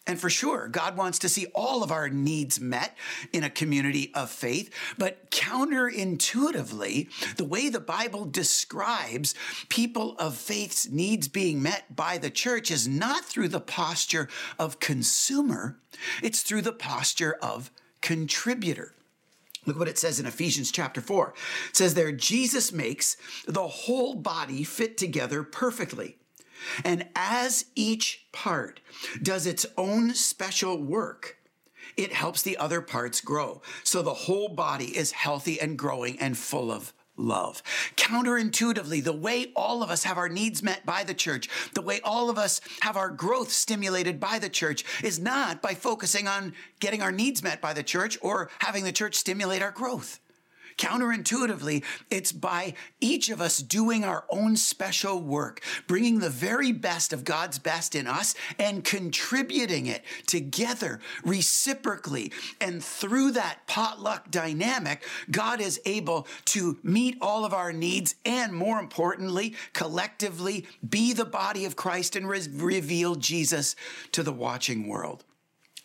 And 0.08 0.20
for 0.20 0.32
sure, 0.32 0.68
God 0.68 0.98
wants 0.98 1.20
to 1.20 1.30
see 1.30 1.46
all 1.54 1.84
of 1.84 1.92
our 1.92 2.10
needs 2.10 2.60
met 2.60 2.98
in 3.32 3.44
a 3.44 3.50
community 3.50 4.12
of 4.16 4.32
faith. 4.32 4.74
But 4.98 5.30
counterintuitively, 5.30 7.36
the 7.36 7.46
way 7.46 7.70
the 7.70 7.80
Bible 7.80 8.26
describes 8.26 9.36
people 9.70 10.16
of 10.18 10.36
faith's 10.36 10.90
needs 10.90 11.28
being 11.28 11.62
met 11.62 11.96
by 11.96 12.18
the 12.18 12.32
church 12.32 12.72
is 12.72 12.88
not 12.88 13.26
through 13.26 13.50
the 13.50 13.60
posture 13.60 14.28
of 14.58 14.80
consumer, 14.80 15.78
it's 16.24 16.42
through 16.42 16.64
the 16.64 16.74
posture 16.74 17.38
of 17.42 17.70
contributor. 18.02 18.96
Look 19.66 19.78
what 19.78 19.88
it 19.88 20.00
says 20.00 20.20
in 20.20 20.26
Ephesians 20.26 20.72
chapter 20.72 21.02
4. 21.02 21.34
It 21.70 21.76
says 21.76 21.94
there, 21.94 22.12
Jesus 22.12 22.72
makes 22.72 23.16
the 23.48 23.68
whole 23.68 24.16
body 24.16 24.64
fit 24.64 24.98
together 24.98 25.44
perfectly. 25.44 26.18
And 26.84 27.08
as 27.16 27.66
each 27.76 28.26
part 28.32 28.80
does 29.22 29.46
its 29.46 29.66
own 29.78 30.14
special 30.14 30.82
work, 30.82 31.38
it 31.98 32.14
helps 32.14 32.42
the 32.42 32.58
other 32.58 32.82
parts 32.82 33.22
grow. 33.22 33.62
So 33.84 34.02
the 34.02 34.14
whole 34.14 34.50
body 34.50 34.98
is 34.98 35.12
healthy 35.12 35.60
and 35.60 35.78
growing 35.78 36.20
and 36.20 36.38
full 36.38 36.72
of 36.72 36.94
love. 37.22 37.62
Counterintuitively, 37.96 39.04
the 39.04 39.12
way 39.12 39.52
all 39.56 39.84
of 39.84 39.90
us 39.90 40.04
have 40.04 40.18
our 40.18 40.30
needs 40.30 40.64
met 40.64 40.86
by 40.86 41.04
the 41.04 41.14
church, 41.14 41.50
the 41.74 41.82
way 41.82 42.00
all 42.04 42.30
of 42.30 42.38
us 42.38 42.62
have 42.82 42.96
our 42.96 43.10
growth 43.10 43.52
stimulated 43.52 44.20
by 44.20 44.40
the 44.40 44.50
church 44.50 44.86
is 45.04 45.20
not 45.20 45.62
by 45.62 45.74
focusing 45.74 46.28
on 46.28 46.54
getting 46.80 47.02
our 47.02 47.12
needs 47.12 47.44
met 47.44 47.60
by 47.60 47.74
the 47.74 47.84
church 47.84 48.18
or 48.22 48.50
having 48.60 48.84
the 48.84 48.92
church 48.92 49.16
stimulate 49.16 49.62
our 49.62 49.72
growth. 49.72 50.21
Counterintuitively, 50.82 51.84
it's 52.10 52.32
by 52.32 52.74
each 53.00 53.30
of 53.30 53.40
us 53.40 53.60
doing 53.60 54.04
our 54.04 54.26
own 54.32 54.56
special 54.58 55.22
work, 55.22 55.62
bringing 55.86 56.20
the 56.20 56.30
very 56.30 56.72
best 56.72 57.14
of 57.14 57.24
God's 57.24 57.60
best 57.60 57.94
in 57.94 58.08
us 58.08 58.34
and 58.58 58.84
contributing 58.84 59.86
it 59.86 60.04
together 60.26 61.00
reciprocally. 61.24 62.32
And 62.60 62.84
through 62.84 63.32
that 63.34 63.60
potluck 63.68 64.32
dynamic, 64.32 65.04
God 65.30 65.62
is 65.62 65.80
able 65.86 66.28
to 66.46 66.80
meet 66.82 67.16
all 67.22 67.46
of 67.46 67.54
our 67.54 67.72
needs 67.72 68.16
and, 68.26 68.52
more 68.52 68.80
importantly, 68.80 69.54
collectively 69.74 70.66
be 70.88 71.14
the 71.14 71.26
body 71.26 71.66
of 71.66 71.76
Christ 71.76 72.16
and 72.16 72.28
re- 72.28 72.48
reveal 72.56 73.14
Jesus 73.14 73.76
to 74.14 74.24
the 74.24 74.34
watching 74.34 74.88
world 74.88 75.24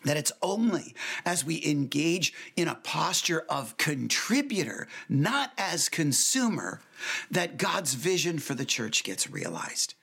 that 0.04 0.16
it's 0.16 0.32
only 0.42 0.94
as 1.24 1.44
we 1.44 1.64
engage 1.64 2.32
in 2.54 2.68
a 2.68 2.74
posture 2.74 3.44
of 3.48 3.76
contributor, 3.76 4.86
not 5.08 5.52
as 5.58 5.88
consumer, 5.88 6.80
that 7.30 7.56
God's 7.56 7.94
vision 7.94 8.38
for 8.38 8.54
the 8.54 8.64
church 8.64 9.04
gets 9.04 9.30
realized. 9.30 9.94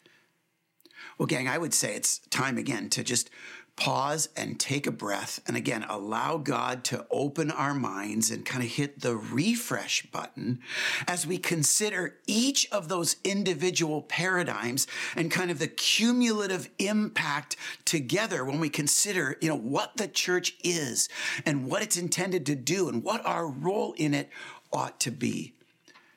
Well, 1.17 1.27
gang, 1.27 1.47
I 1.47 1.57
would 1.57 1.73
say 1.73 1.95
it's 1.95 2.19
time 2.29 2.57
again 2.57 2.89
to 2.91 3.03
just 3.03 3.29
pause 3.75 4.29
and 4.37 4.59
take 4.59 4.85
a 4.85 4.91
breath 4.91 5.39
and 5.47 5.57
again 5.57 5.83
allow 5.89 6.37
God 6.37 6.83
to 6.85 7.05
open 7.09 7.49
our 7.49 7.73
minds 7.73 8.29
and 8.29 8.45
kind 8.45 8.63
of 8.63 8.69
hit 8.69 9.01
the 9.01 9.15
refresh 9.15 10.05
button 10.11 10.59
as 11.07 11.25
we 11.25 11.37
consider 11.37 12.17
each 12.27 12.69
of 12.71 12.87
those 12.87 13.15
individual 13.23 14.03
paradigms 14.03 14.85
and 15.15 15.31
kind 15.31 15.49
of 15.49 15.57
the 15.57 15.67
cumulative 15.67 16.69
impact 16.77 17.55
together 17.83 18.45
when 18.45 18.59
we 18.59 18.69
consider 18.69 19.37
you 19.41 19.49
know 19.49 19.57
what 19.57 19.97
the 19.97 20.07
church 20.07 20.55
is 20.63 21.09
and 21.45 21.67
what 21.67 21.81
it's 21.81 21.97
intended 21.97 22.45
to 22.45 22.55
do 22.55 22.89
and 22.89 23.03
what 23.03 23.25
our 23.25 23.47
role 23.47 23.93
in 23.93 24.13
it 24.13 24.29
ought 24.71 24.99
to 24.99 25.11
be 25.11 25.53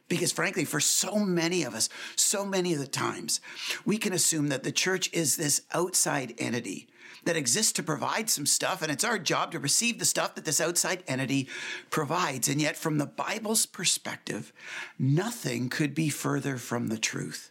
because 0.09 0.33
frankly, 0.33 0.65
for 0.65 0.81
so 0.81 1.19
many 1.19 1.63
of 1.63 1.75
us, 1.75 1.89
so 2.15 2.45
many 2.45 2.73
of 2.73 2.79
the 2.79 2.87
times, 2.87 3.41
we 3.85 3.99
can 3.99 4.13
assume 4.13 4.49
that 4.49 4.63
the 4.63 4.73
church 4.73 5.11
is 5.13 5.37
this 5.37 5.63
outside 5.73 6.35
entity 6.39 6.89
that 7.25 7.37
exists 7.37 7.73
to 7.73 7.83
provide 7.83 8.31
some 8.31 8.47
stuff, 8.47 8.83
and 8.83 8.91
it's 8.91 9.05
our 9.05 9.19
job 9.19 9.53
to 9.53 9.59
receive 9.59 9.99
the 9.99 10.05
stuff 10.05 10.35
that 10.35 10.45
this 10.45 10.61
outside 10.61 11.03
entity 11.09 11.49
provides. 11.91 12.49
And 12.49 12.61
yet, 12.61 12.77
from 12.77 12.99
the 12.99 13.07
Bible's 13.07 13.67
perspective, 13.67 14.53
nothing 14.99 15.69
could 15.69 15.95
be 15.95 16.09
further 16.09 16.57
from 16.57 16.87
the 16.87 16.99
truth. 16.99 17.51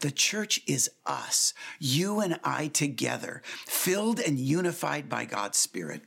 The 0.00 0.12
church 0.12 0.62
is 0.66 0.90
us, 1.04 1.52
you 1.80 2.20
and 2.20 2.38
I 2.44 2.68
together, 2.68 3.42
filled 3.66 4.20
and 4.20 4.38
unified 4.38 5.08
by 5.08 5.24
God's 5.24 5.58
Spirit. 5.58 6.02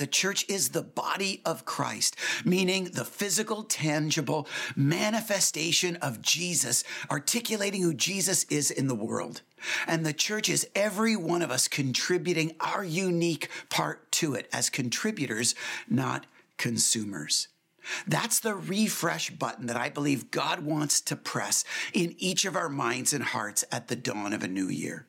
The 0.00 0.06
church 0.06 0.46
is 0.48 0.70
the 0.70 0.80
body 0.80 1.42
of 1.44 1.66
Christ, 1.66 2.16
meaning 2.42 2.84
the 2.84 3.04
physical, 3.04 3.64
tangible 3.64 4.48
manifestation 4.74 5.96
of 5.96 6.22
Jesus, 6.22 6.84
articulating 7.10 7.82
who 7.82 7.92
Jesus 7.92 8.44
is 8.44 8.70
in 8.70 8.88
the 8.88 8.94
world. 8.94 9.42
And 9.86 10.06
the 10.06 10.14
church 10.14 10.48
is 10.48 10.66
every 10.74 11.16
one 11.16 11.42
of 11.42 11.50
us 11.50 11.68
contributing 11.68 12.56
our 12.60 12.82
unique 12.82 13.50
part 13.68 14.10
to 14.12 14.32
it 14.32 14.48
as 14.54 14.70
contributors, 14.70 15.54
not 15.86 16.24
consumers. 16.56 17.48
That's 18.06 18.40
the 18.40 18.54
refresh 18.54 19.28
button 19.28 19.66
that 19.66 19.76
I 19.76 19.90
believe 19.90 20.30
God 20.30 20.60
wants 20.60 21.02
to 21.02 21.14
press 21.14 21.62
in 21.92 22.14
each 22.16 22.46
of 22.46 22.56
our 22.56 22.70
minds 22.70 23.12
and 23.12 23.22
hearts 23.22 23.66
at 23.70 23.88
the 23.88 23.96
dawn 23.96 24.32
of 24.32 24.42
a 24.42 24.48
new 24.48 24.70
year. 24.70 25.04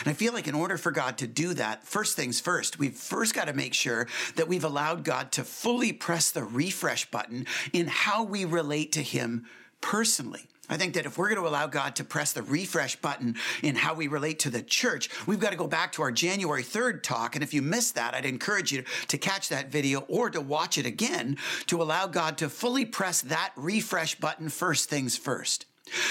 And 0.00 0.08
I 0.08 0.12
feel 0.12 0.32
like 0.32 0.48
in 0.48 0.54
order 0.54 0.76
for 0.76 0.90
God 0.90 1.18
to 1.18 1.26
do 1.26 1.54
that, 1.54 1.84
first 1.84 2.16
things 2.16 2.40
first, 2.40 2.78
we've 2.78 2.94
first 2.94 3.34
got 3.34 3.46
to 3.46 3.52
make 3.52 3.74
sure 3.74 4.06
that 4.36 4.48
we've 4.48 4.64
allowed 4.64 5.04
God 5.04 5.32
to 5.32 5.44
fully 5.44 5.92
press 5.92 6.30
the 6.30 6.44
refresh 6.44 7.10
button 7.10 7.46
in 7.72 7.86
how 7.86 8.24
we 8.24 8.44
relate 8.44 8.92
to 8.92 9.02
Him 9.02 9.46
personally. 9.80 10.46
I 10.70 10.76
think 10.76 10.94
that 10.94 11.06
if 11.06 11.16
we're 11.16 11.28
going 11.28 11.40
to 11.40 11.48
allow 11.48 11.66
God 11.66 11.96
to 11.96 12.04
press 12.04 12.32
the 12.32 12.42
refresh 12.42 12.96
button 12.96 13.36
in 13.62 13.74
how 13.74 13.94
we 13.94 14.06
relate 14.06 14.40
to 14.40 14.50
the 14.50 14.60
church, 14.60 15.08
we've 15.26 15.40
got 15.40 15.50
to 15.50 15.56
go 15.56 15.66
back 15.66 15.92
to 15.92 16.02
our 16.02 16.12
January 16.12 16.62
3rd 16.62 17.02
talk. 17.02 17.34
And 17.34 17.42
if 17.42 17.54
you 17.54 17.62
missed 17.62 17.94
that, 17.94 18.14
I'd 18.14 18.26
encourage 18.26 18.70
you 18.70 18.84
to 19.08 19.16
catch 19.16 19.48
that 19.48 19.70
video 19.70 20.00
or 20.00 20.28
to 20.28 20.40
watch 20.40 20.76
it 20.76 20.84
again 20.84 21.38
to 21.66 21.80
allow 21.82 22.06
God 22.06 22.36
to 22.38 22.50
fully 22.50 22.84
press 22.84 23.22
that 23.22 23.52
refresh 23.56 24.16
button 24.16 24.50
first 24.50 24.90
things 24.90 25.16
first. 25.16 25.64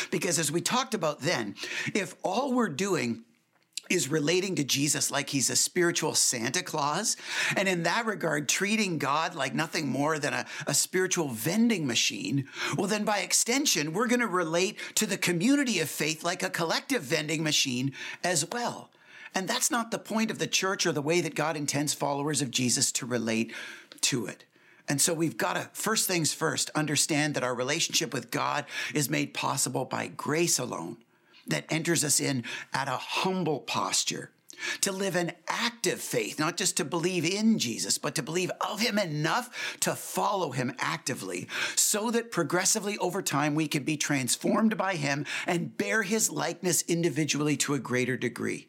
Because 0.09 0.39
as 0.39 0.51
we 0.51 0.61
talked 0.61 0.95
about 0.95 1.19
then, 1.19 1.53
if 1.93 2.15
all 2.23 2.53
we're 2.53 2.69
doing 2.69 3.23
is 3.89 4.09
relating 4.09 4.55
to 4.55 4.63
Jesus 4.63 5.11
like 5.11 5.29
he's 5.29 5.49
a 5.49 5.55
spiritual 5.55 6.13
Santa 6.13 6.63
Claus. 6.63 7.17
And 7.55 7.67
in 7.67 7.83
that 7.83 8.05
regard, 8.05 8.49
treating 8.49 8.97
God 8.97 9.35
like 9.35 9.53
nothing 9.53 9.87
more 9.87 10.19
than 10.19 10.33
a, 10.33 10.45
a 10.65 10.73
spiritual 10.73 11.29
vending 11.29 11.87
machine. 11.87 12.47
Well, 12.77 12.87
then 12.87 13.05
by 13.05 13.19
extension, 13.19 13.93
we're 13.93 14.07
going 14.07 14.19
to 14.19 14.27
relate 14.27 14.77
to 14.95 15.05
the 15.05 15.17
community 15.17 15.79
of 15.79 15.89
faith 15.89 16.23
like 16.23 16.43
a 16.43 16.49
collective 16.49 17.03
vending 17.03 17.43
machine 17.43 17.93
as 18.23 18.45
well. 18.51 18.89
And 19.35 19.47
that's 19.47 19.71
not 19.71 19.91
the 19.91 19.99
point 19.99 20.31
of 20.31 20.39
the 20.39 20.47
church 20.47 20.85
or 20.85 20.91
the 20.91 21.01
way 21.01 21.21
that 21.21 21.35
God 21.35 21.55
intends 21.55 21.93
followers 21.93 22.41
of 22.41 22.51
Jesus 22.51 22.91
to 22.93 23.05
relate 23.05 23.53
to 24.01 24.25
it. 24.25 24.45
And 24.89 25.01
so 25.01 25.13
we've 25.13 25.37
got 25.37 25.53
to, 25.53 25.69
first 25.73 26.07
things 26.07 26.33
first, 26.33 26.69
understand 26.73 27.35
that 27.35 27.43
our 27.43 27.53
relationship 27.53 28.13
with 28.13 28.31
God 28.31 28.65
is 28.93 29.09
made 29.09 29.33
possible 29.33 29.85
by 29.85 30.07
grace 30.07 30.59
alone 30.59 30.97
that 31.47 31.65
enters 31.69 32.03
us 32.03 32.19
in 32.19 32.43
at 32.73 32.87
a 32.87 32.97
humble 32.97 33.59
posture 33.59 34.31
to 34.81 34.91
live 34.91 35.15
an 35.15 35.31
active 35.47 36.01
faith, 36.01 36.39
not 36.39 36.57
just 36.57 36.77
to 36.77 36.85
believe 36.85 37.25
in 37.25 37.59
Jesus, 37.59 37.97
but 37.97 38.15
to 38.15 38.23
believe 38.23 38.51
of 38.61 38.79
him 38.79 38.97
enough 38.97 39.77
to 39.81 39.95
follow 39.95 40.51
him 40.51 40.73
actively, 40.79 41.47
so 41.75 42.11
that 42.11 42.31
progressively 42.31 42.97
over 42.97 43.21
time 43.21 43.55
we 43.55 43.67
can 43.67 43.83
be 43.83 43.97
transformed 43.97 44.77
by 44.77 44.95
him 44.95 45.25
and 45.45 45.77
bear 45.77 46.03
his 46.03 46.31
likeness 46.31 46.83
individually 46.87 47.57
to 47.57 47.73
a 47.73 47.79
greater 47.79 48.17
degree. 48.17 48.67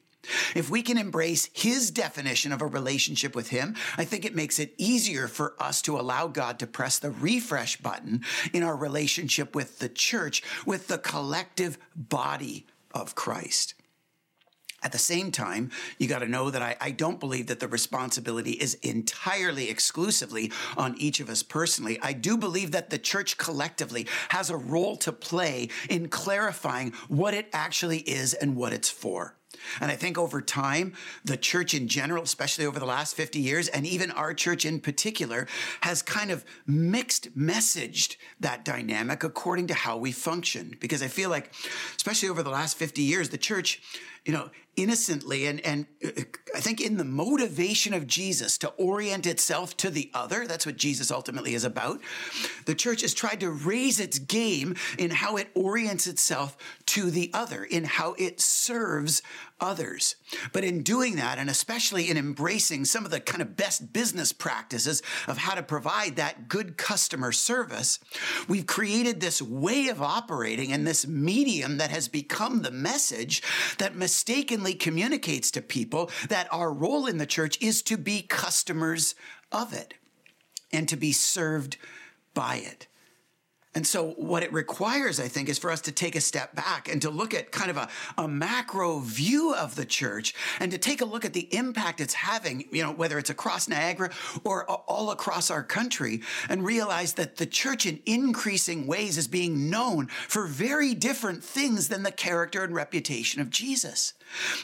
If 0.55 0.69
we 0.69 0.83
can 0.83 0.99
embrace 0.99 1.49
his 1.53 1.91
definition 1.91 2.53
of 2.53 2.61
a 2.61 2.67
relationship 2.67 3.35
with 3.35 3.49
him, 3.49 3.77
I 3.97 4.05
think 4.05 4.25
it 4.25 4.35
makes 4.35 4.59
it 4.59 4.75
easier 4.77 5.29
for 5.29 5.55
us 5.61 5.81
to 5.83 5.99
allow 5.99 6.27
God 6.27 6.59
to 6.59 6.67
press 6.67 6.99
the 6.99 7.11
refresh 7.11 7.77
button 7.77 8.23
in 8.53 8.63
our 8.63 8.77
relationship 8.77 9.55
with 9.55 9.79
the 9.79 9.89
church, 9.89 10.43
with 10.67 10.89
the 10.89 10.99
collective 10.99 11.79
body 11.95 12.67
of 12.93 13.15
Christ. 13.15 13.75
At 14.81 14.93
the 14.93 14.99
same 14.99 15.33
time, 15.33 15.71
you 15.99 16.07
got 16.07 16.21
to 16.21 16.29
know 16.29 16.51
that 16.51 16.63
I, 16.63 16.77
I, 16.81 16.91
don't 16.93 17.19
believe 17.19 17.49
that 17.49 17.59
the 17.59 17.67
responsibility 17.67 18.53
is 18.53 18.75
entirely 18.75 19.69
exclusively 19.71 20.53
on 20.77 20.95
each 20.99 21.19
of 21.19 21.29
us 21.29 21.43
personally. 21.43 21.99
I 22.01 22.13
do 22.13 22.37
believe 22.37 22.71
that 22.71 22.91
the 22.91 22.99
church 22.99 23.39
collectively 23.39 24.07
has 24.29 24.51
a 24.51 24.57
role 24.57 24.97
to 24.99 25.11
play 25.11 25.71
in 25.91 26.09
clarifying 26.09 26.93
what 27.09 27.35
it 27.35 27.49
actually 27.53 27.99
is 27.99 28.35
and 28.35 28.55
what 28.55 28.73
it's 28.73 28.89
for. 28.89 29.38
And 29.81 29.91
I 29.91 29.97
think 29.97 30.19
over 30.19 30.41
time, 30.41 30.95
the 31.25 31.37
church 31.37 31.75
in 31.75 31.89
general, 31.89 32.23
especially 32.23 32.67
over 32.67 32.79
the 32.79 32.87
last 32.87 33.15
50 33.17 33.39
years, 33.39 33.69
and 33.69 33.87
even 33.87 34.11
our 34.11 34.35
church 34.35 34.65
in 34.65 34.81
particular, 34.81 35.47
has 35.83 36.03
kind 36.03 36.31
of 36.31 36.45
mixed 36.67 37.37
messaged 37.37 38.17
that 38.41 38.65
dynamic 38.65 39.25
according 39.25 39.67
to 39.69 39.75
how 39.75 39.97
we 39.97 40.13
function. 40.13 40.77
Because 40.81 41.03
I 41.03 41.09
feel 41.09 41.31
like, 41.31 41.53
especially 41.97 42.29
over 42.29 42.43
the 42.43 42.51
last 42.51 42.77
50 42.77 43.03
years, 43.03 43.29
the 43.29 43.39
church, 43.39 43.81
you 44.25 44.33
know, 44.33 44.51
innocently 44.79 45.47
and, 45.47 45.61
and 45.61 45.87
uh, 46.05 46.23
I 46.55 46.61
think 46.61 46.81
in 46.81 46.97
the 46.97 47.05
motivation 47.05 47.93
of 47.93 48.07
Jesus 48.07 48.57
to 48.59 48.69
orient 48.71 49.27
itself 49.27 49.77
to 49.79 49.91
the 49.91 50.11
other, 50.15 50.47
that's 50.47 50.65
what 50.65 50.77
Jesus 50.77 51.11
ultimately 51.11 51.55
is 51.55 51.65
about. 51.65 52.01
The 52.67 52.75
church 52.75 53.03
has 53.03 53.13
tried 53.13 53.41
to 53.41 53.51
raise 53.51 53.99
its 53.99 54.19
game 54.19 54.77
in 54.99 55.11
how 55.11 55.37
it 55.37 55.49
orients 55.55 56.07
itself 56.07 56.57
to 56.87 57.11
the 57.11 57.31
other, 57.35 57.65
in 57.65 57.85
how 57.85 58.15
it 58.19 58.41
serves 58.41 59.21
others. 59.61 60.17
But 60.53 60.65
in 60.65 60.83
doing 60.83 61.17
that, 61.17 61.39
and 61.39 61.51
especially 61.51 62.11
in 62.11 62.17
embracing 62.17 62.85
some 62.85 63.05
of 63.05 63.11
the 63.11 63.21
kind 63.21 63.43
of 63.43 63.57
best 63.57 63.93
business 63.93 64.33
practices 64.33 65.03
of 65.27 65.39
how 65.39 65.55
to 65.55 65.63
provide 65.63 66.17
that 66.17 66.49
good 66.49 66.77
customer 66.77 67.33
service, 67.33 67.99
we've 68.49 68.67
created 68.67 69.21
this 69.21 69.43
way 69.43 69.89
of 69.89 70.03
operating 70.03 70.73
and 70.73 70.87
this 70.87 71.07
medium 71.07 71.79
that 71.79 71.91
has 71.91 72.09
become 72.09 72.63
the 72.63 72.71
message 72.71 73.43
that 73.79 73.97
mistakenly 73.97 74.75
communicates 74.75 75.51
to 75.51 75.63
people 75.63 76.11
that 76.29 76.49
our 76.53 76.73
role 76.73 77.07
in 77.07 77.19
the 77.19 77.27
church 77.27 77.59
is 77.61 77.83
to 77.83 77.97
be 77.97 78.23
customers 78.23 79.15
of 79.51 79.73
it 79.73 79.95
and 80.73 80.89
to 80.89 80.97
be 80.97 81.13
served 81.13 81.77
by 82.35 82.57
it. 82.57 82.87
And 83.75 83.87
so, 83.87 84.11
what 84.13 84.43
it 84.43 84.53
requires, 84.53 85.21
I 85.21 85.29
think, 85.29 85.49
is 85.49 85.59
for 85.59 85.71
us 85.71 85.83
to 85.83 85.93
take 85.93 86.17
a 86.17 86.21
step 86.21 86.55
back 86.55 86.89
and 86.91 87.03
to 87.03 87.11
look 87.11 87.35
at 87.35 87.53
kind 87.53 87.71
of 87.71 87.77
a, 87.77 87.89
a 88.17 88.27
macro 88.27 89.01
view 89.01 89.55
of 89.55 89.77
the 89.77 89.85
church 89.85 90.35
and 90.59 90.73
to 90.73 90.79
take 90.79 91.03
a 91.03 91.05
look 91.05 91.25
at 91.25 91.35
the 91.35 91.55
impact 91.55 92.01
it's 92.01 92.15
having, 92.15 92.67
you 92.73 92.83
know, 92.83 92.93
whether 92.93 93.19
it's 93.19 93.31
across 93.31 93.69
Niagara 93.69 94.11
or 94.43 94.65
all 94.65 95.11
across 95.11 95.51
our 95.51 95.63
country, 95.63 96.23
and 96.49 96.65
realize 96.65 97.15
that 97.15 97.37
the 97.37 97.47
church 97.47 97.85
in 97.85 98.01
increasing 98.07 98.87
ways 98.87 99.19
is 99.19 99.29
being 99.29 99.69
known 99.69 100.07
for 100.07 100.47
very 100.47 100.95
different 100.95 101.45
things 101.45 101.89
than 101.89 102.03
the 102.03 102.11
character 102.11 102.65
and 102.65 102.75
reputation 102.75 103.41
of 103.41 103.51
Jesus. 103.51 104.15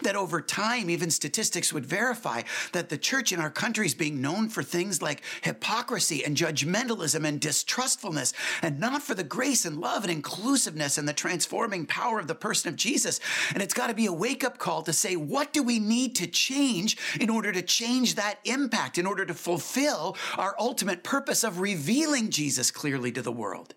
That 0.02 0.16
over 0.16 0.40
time, 0.40 0.90
even 0.90 1.10
statistics 1.10 1.72
would 1.72 1.86
verify 1.86 2.42
that 2.72 2.88
the 2.88 2.98
church 2.98 3.32
in 3.32 3.40
our 3.40 3.50
country 3.50 3.86
is 3.86 3.94
being 3.94 4.20
known 4.20 4.48
for 4.48 4.62
things 4.62 5.02
like 5.02 5.22
hypocrisy 5.42 6.24
and 6.24 6.36
judgmentalism 6.36 7.26
and 7.26 7.40
distrustfulness, 7.40 8.32
and 8.62 8.78
not 8.78 9.02
for 9.02 9.14
the 9.14 9.24
grace 9.24 9.64
and 9.64 9.80
love 9.80 10.04
and 10.04 10.12
inclusiveness 10.12 10.98
and 10.98 11.08
the 11.08 11.12
transforming 11.12 11.86
power 11.86 12.18
of 12.18 12.26
the 12.26 12.34
person 12.34 12.68
of 12.68 12.76
Jesus. 12.76 13.20
And 13.52 13.62
it's 13.62 13.74
got 13.74 13.88
to 13.88 13.94
be 13.94 14.06
a 14.06 14.12
wake 14.12 14.44
up 14.44 14.58
call 14.58 14.82
to 14.82 14.92
say, 14.92 15.16
what 15.16 15.52
do 15.52 15.62
we 15.62 15.78
need 15.78 16.14
to 16.16 16.26
change 16.26 16.96
in 17.20 17.30
order 17.30 17.52
to 17.52 17.62
change 17.62 18.14
that 18.14 18.38
impact, 18.44 18.98
in 18.98 19.06
order 19.06 19.24
to 19.24 19.34
fulfill 19.34 20.16
our 20.36 20.54
ultimate 20.58 21.02
purpose 21.02 21.44
of 21.44 21.60
revealing 21.60 22.30
Jesus 22.30 22.70
clearly 22.70 23.12
to 23.12 23.22
the 23.22 23.32
world? 23.32 23.74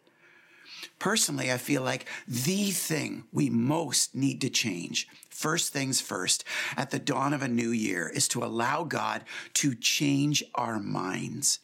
Personally, 0.99 1.51
I 1.51 1.57
feel 1.57 1.83
like 1.83 2.05
the 2.27 2.71
thing 2.71 3.25
we 3.31 3.49
most 3.49 4.15
need 4.15 4.41
to 4.41 4.49
change, 4.49 5.07
first 5.29 5.71
things 5.71 6.01
first, 6.01 6.43
at 6.75 6.89
the 6.89 6.99
dawn 6.99 7.33
of 7.33 7.43
a 7.43 7.47
new 7.47 7.69
year, 7.69 8.09
is 8.09 8.27
to 8.29 8.43
allow 8.43 8.83
God 8.83 9.23
to 9.55 9.75
change 9.75 10.43
our 10.55 10.79
minds 10.79 11.59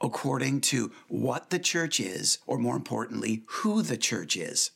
according 0.00 0.62
to 0.62 0.90
what 1.08 1.50
the 1.50 1.58
church 1.58 2.00
is, 2.00 2.38
or 2.46 2.58
more 2.58 2.76
importantly, 2.76 3.42
who 3.46 3.82
the 3.82 3.98
church 3.98 4.36
is 4.36 4.70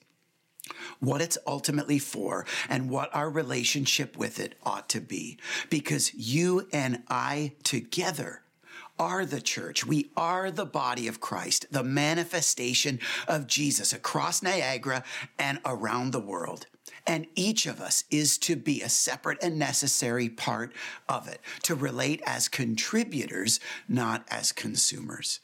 what 0.98 1.20
it's 1.20 1.38
ultimately 1.46 1.98
for 1.98 2.46
and 2.68 2.88
what 2.88 3.14
our 3.14 3.28
relationship 3.28 4.16
with 4.16 4.40
it 4.40 4.54
ought 4.62 4.88
to 4.88 5.00
be. 5.00 5.38
Because 5.68 6.14
you 6.14 6.66
and 6.72 7.02
I 7.08 7.52
together 7.62 8.43
are 8.98 9.24
the 9.24 9.40
church. 9.40 9.86
We 9.86 10.10
are 10.16 10.50
the 10.50 10.66
body 10.66 11.08
of 11.08 11.20
Christ, 11.20 11.66
the 11.70 11.84
manifestation 11.84 13.00
of 13.26 13.46
Jesus 13.46 13.92
across 13.92 14.42
Niagara 14.42 15.04
and 15.38 15.60
around 15.64 16.12
the 16.12 16.20
world. 16.20 16.66
And 17.06 17.26
each 17.34 17.66
of 17.66 17.80
us 17.80 18.04
is 18.10 18.38
to 18.38 18.56
be 18.56 18.80
a 18.80 18.88
separate 18.88 19.42
and 19.42 19.58
necessary 19.58 20.28
part 20.28 20.72
of 21.08 21.28
it, 21.28 21.40
to 21.64 21.74
relate 21.74 22.22
as 22.26 22.48
contributors, 22.48 23.60
not 23.88 24.24
as 24.30 24.52
consumers. 24.52 25.40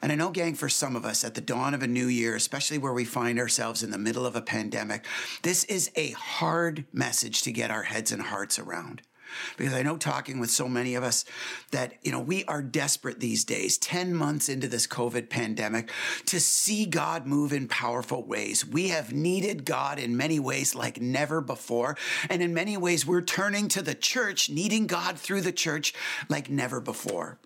And 0.00 0.12
I 0.12 0.16
know, 0.16 0.30
gang, 0.30 0.54
for 0.54 0.68
some 0.68 0.96
of 0.96 1.04
us 1.04 1.24
at 1.24 1.34
the 1.34 1.40
dawn 1.40 1.72
of 1.72 1.82
a 1.82 1.86
new 1.86 2.06
year, 2.06 2.34
especially 2.34 2.78
where 2.78 2.92
we 2.92 3.06
find 3.06 3.38
ourselves 3.38 3.82
in 3.82 3.90
the 3.90 3.98
middle 3.98 4.26
of 4.26 4.36
a 4.36 4.42
pandemic, 4.42 5.06
this 5.42 5.64
is 5.64 5.90
a 5.96 6.10
hard 6.10 6.84
message 6.92 7.42
to 7.42 7.52
get 7.52 7.70
our 7.70 7.84
heads 7.84 8.12
and 8.12 8.22
hearts 8.22 8.58
around 8.58 9.02
because 9.56 9.74
I 9.74 9.82
know 9.82 9.96
talking 9.96 10.38
with 10.40 10.50
so 10.50 10.68
many 10.68 10.94
of 10.94 11.04
us 11.04 11.24
that, 11.70 11.94
you 12.02 12.12
know, 12.12 12.20
we 12.20 12.44
are 12.44 12.62
desperate 12.62 13.20
these 13.20 13.44
days, 13.44 13.78
10 13.78 14.14
months 14.14 14.48
into 14.48 14.68
this 14.68 14.86
COVID 14.86 15.28
pandemic, 15.28 15.90
to 16.26 16.40
see 16.40 16.86
God 16.86 17.26
move 17.26 17.52
in 17.52 17.68
powerful 17.68 18.24
ways. 18.24 18.66
We 18.66 18.88
have 18.88 19.12
needed 19.12 19.64
God 19.64 19.98
in 19.98 20.16
many 20.16 20.38
ways 20.38 20.74
like 20.74 21.00
never 21.00 21.40
before. 21.40 21.96
And 22.28 22.42
in 22.42 22.54
many 22.54 22.76
ways, 22.76 23.06
we're 23.06 23.22
turning 23.22 23.68
to 23.68 23.82
the 23.82 23.94
church, 23.94 24.50
needing 24.50 24.86
God 24.86 25.18
through 25.18 25.42
the 25.42 25.52
church 25.52 25.94
like 26.28 26.50
never 26.50 26.80
before. 26.80 27.38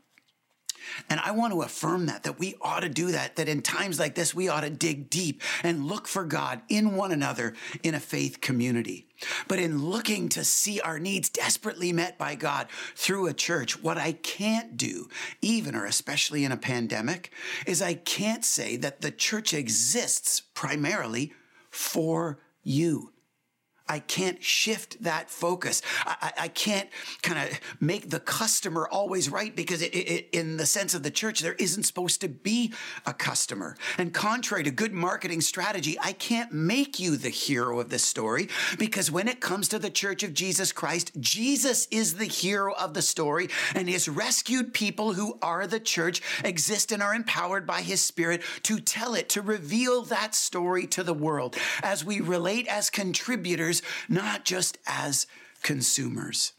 And 1.09 1.21
I 1.21 1.31
want 1.33 1.53
to 1.53 1.63
affirm 1.63 2.07
that, 2.07 2.23
that 2.25 2.39
we 2.39 2.57
ought 2.61 2.81
to 2.81 2.89
do 2.89 3.13
that, 3.13 3.37
that 3.37 3.49
in 3.49 3.63
times 3.63 3.99
like 3.99 4.15
this, 4.15 4.35
we 4.35 4.49
ought 4.49 4.63
to 4.63 4.71
dig 4.71 5.11
deep 5.11 5.43
and 5.63 5.87
look 5.87 6.07
for 6.07 6.25
God 6.25 6.63
in 6.69 6.97
one 6.97 7.13
another 7.13 7.55
in 7.83 7.95
a 7.95 8.01
faith 8.01 8.41
community. 8.41 9.07
But 9.49 9.59
in 9.59 9.85
looking 9.85 10.29
to 10.31 10.45
see 10.45 10.81
our 10.81 10.99
needs 10.99 11.29
desperately 11.29 11.93
met 11.93 12.19
by 12.19 12.35
God 12.35 12.69
through 12.95 13.27
a 13.27 13.35
church, 13.35 13.83
what 13.83 13.99
I 13.99 14.13
can't 14.13 14.77
do, 14.77 15.09
even 15.43 15.75
or 15.75 15.87
especially 15.87 16.45
in 16.45 16.53
a 16.53 16.57
pandemic, 16.57 17.33
is 17.67 17.83
I 17.83 17.95
can't 17.95 18.45
say 18.45 18.77
that 18.77 19.01
the 19.01 19.11
church 19.11 19.53
exists 19.53 20.41
primarily 20.41 21.33
for 21.71 22.39
you. 22.63 23.13
I 23.89 24.01
can't 24.01 24.43
shift 24.43 25.03
that 25.03 25.31
focus. 25.31 25.83
I, 26.05 26.33
I 26.41 26.49
can't 26.49 26.89
kind 27.23 27.49
of 27.49 27.59
make 27.81 28.11
the 28.11 28.21
customer 28.21 28.89
always 28.91 29.31
right 29.31 29.55
because 29.55 29.83
it, 29.83 29.95
it, 29.95 30.29
in 30.33 30.57
the 30.57 30.67
sense 30.67 30.95
of 30.95 31.03
the 31.03 31.11
church, 31.11 31.41
there 31.41 31.55
isn't 31.55 31.85
supposed 31.85 32.21
to 32.21 32.29
be 32.29 32.73
a 33.07 33.15
customer. 33.15 33.77
And 33.97 34.13
contrary 34.13 34.65
to 34.65 34.71
good 34.71 34.93
marketing 34.93 35.41
strategy, 35.41 35.97
I 36.01 36.13
can't 36.13 36.53
make 36.53 37.01
you 37.01 37.17
the 37.17 37.29
hero 37.31 37.81
of 37.81 37.89
the 37.89 37.99
story 37.99 38.49
because 38.79 39.11
when 39.11 39.29
it 39.29 39.41
comes 39.41 39.69
to 39.69 39.79
the 39.79 39.91
church 39.91 40.23
of 40.23 40.35
Jesus 40.35 40.73
Christ, 40.73 41.13
Jesus 41.19 41.89
is 41.91 42.15
the 42.15 42.27
hero 42.27 42.75
of 42.75 42.95
the 42.95 43.03
story 43.03 43.49
and 43.75 43.89
his 43.89 44.09
rescued 44.09 44.73
people 44.73 45.15
who 45.15 45.39
are 45.43 45.67
the 45.67 45.81
church 45.81 46.21
exist 46.45 46.93
and 46.93 47.03
are 47.03 47.15
empowered 47.15 47.67
by 47.67 47.83
his 47.83 48.01
spirit 48.01 48.43
to 48.65 48.79
tell 48.79 49.15
it, 49.15 49.29
to 49.31 49.43
reveal 49.43 50.03
that 50.03 50.35
story 50.35 50.87
to 50.89 51.03
the 51.03 51.15
world 51.15 51.57
as 51.83 52.05
we 52.05 52.21
relate 52.21 52.67
as 52.69 52.91
contributors 52.91 53.78
not 54.09 54.45
just 54.45 54.79
as 54.87 55.27
consumers. 55.63 56.53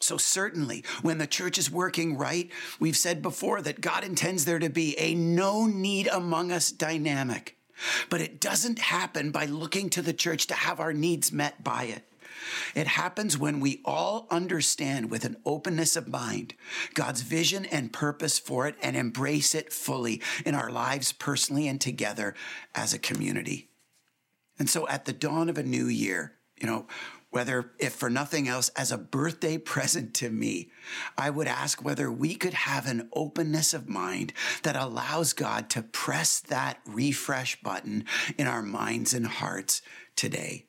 So, 0.00 0.18
certainly, 0.18 0.84
when 1.02 1.18
the 1.18 1.26
church 1.26 1.56
is 1.56 1.70
working 1.70 2.18
right, 2.18 2.50
we've 2.78 2.96
said 2.96 3.22
before 3.22 3.62
that 3.62 3.80
God 3.80 4.04
intends 4.04 4.44
there 4.44 4.58
to 4.58 4.68
be 4.68 4.98
a 4.98 5.14
no 5.14 5.66
need 5.66 6.08
among 6.08 6.52
us 6.52 6.70
dynamic. 6.70 7.56
But 8.10 8.20
it 8.20 8.40
doesn't 8.40 8.78
happen 8.78 9.30
by 9.30 9.46
looking 9.46 9.88
to 9.90 10.02
the 10.02 10.12
church 10.12 10.46
to 10.48 10.54
have 10.54 10.78
our 10.78 10.92
needs 10.92 11.32
met 11.32 11.64
by 11.64 11.84
it. 11.84 12.04
It 12.74 12.86
happens 12.86 13.38
when 13.38 13.60
we 13.60 13.80
all 13.84 14.26
understand 14.30 15.10
with 15.10 15.24
an 15.24 15.36
openness 15.46 15.96
of 15.96 16.08
mind 16.08 16.54
God's 16.92 17.22
vision 17.22 17.64
and 17.64 17.92
purpose 17.92 18.38
for 18.38 18.66
it 18.66 18.76
and 18.82 18.96
embrace 18.96 19.54
it 19.54 19.72
fully 19.72 20.20
in 20.44 20.54
our 20.54 20.70
lives 20.70 21.12
personally 21.12 21.66
and 21.68 21.80
together 21.80 22.34
as 22.74 22.92
a 22.92 22.98
community. 22.98 23.70
And 24.58 24.68
so 24.68 24.88
at 24.88 25.04
the 25.04 25.12
dawn 25.12 25.48
of 25.48 25.58
a 25.58 25.62
new 25.62 25.86
year, 25.86 26.34
you 26.56 26.66
know, 26.66 26.86
whether, 27.30 27.72
if 27.80 27.94
for 27.94 28.08
nothing 28.08 28.46
else, 28.46 28.68
as 28.70 28.92
a 28.92 28.98
birthday 28.98 29.58
present 29.74 30.14
to 30.14 30.30
me, 30.30 30.70
I 31.18 31.30
would 31.30 31.48
ask 31.48 31.84
whether 31.84 32.10
we 32.10 32.36
could 32.36 32.54
have 32.54 32.86
an 32.86 33.08
openness 33.12 33.74
of 33.74 33.88
mind 33.88 34.32
that 34.62 34.76
allows 34.76 35.32
God 35.32 35.68
to 35.70 35.82
press 35.82 36.38
that 36.40 36.78
refresh 36.86 37.60
button 37.60 38.04
in 38.38 38.46
our 38.46 38.62
minds 38.62 39.12
and 39.12 39.26
hearts 39.26 39.82
today. 40.14 40.66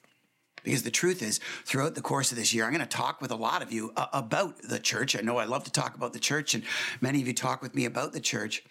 Because 0.65 0.82
the 0.82 0.91
truth 0.91 1.21
is, 1.21 1.39
throughout 1.63 1.93
the 1.93 2.01
course 2.01 2.32
of 2.32 2.38
this 2.38 2.54
year, 2.54 2.65
I'm 2.65 2.71
going 2.71 2.82
to 2.82 2.88
talk 2.88 3.21
with 3.21 3.30
a 3.30 3.36
lot 3.36 3.62
of 3.62 3.71
you 3.71 3.93
uh, 3.95 4.08
about 4.12 4.58
the 4.63 4.80
church. 4.80 5.15
I 5.15 5.21
know 5.21 5.38
I 5.38 5.45
love 5.45 5.63
to 5.65 5.71
talk 5.71 5.95
about 5.95 6.12
the 6.12 6.19
church, 6.19 6.56
and 6.56 6.63
many 6.99 7.21
of 7.21 7.28
you 7.28 7.34
talk 7.34 7.62
with 7.62 7.75
me 7.75 7.86
about 7.86 8.13
the 8.13 8.19
church. 8.19 8.63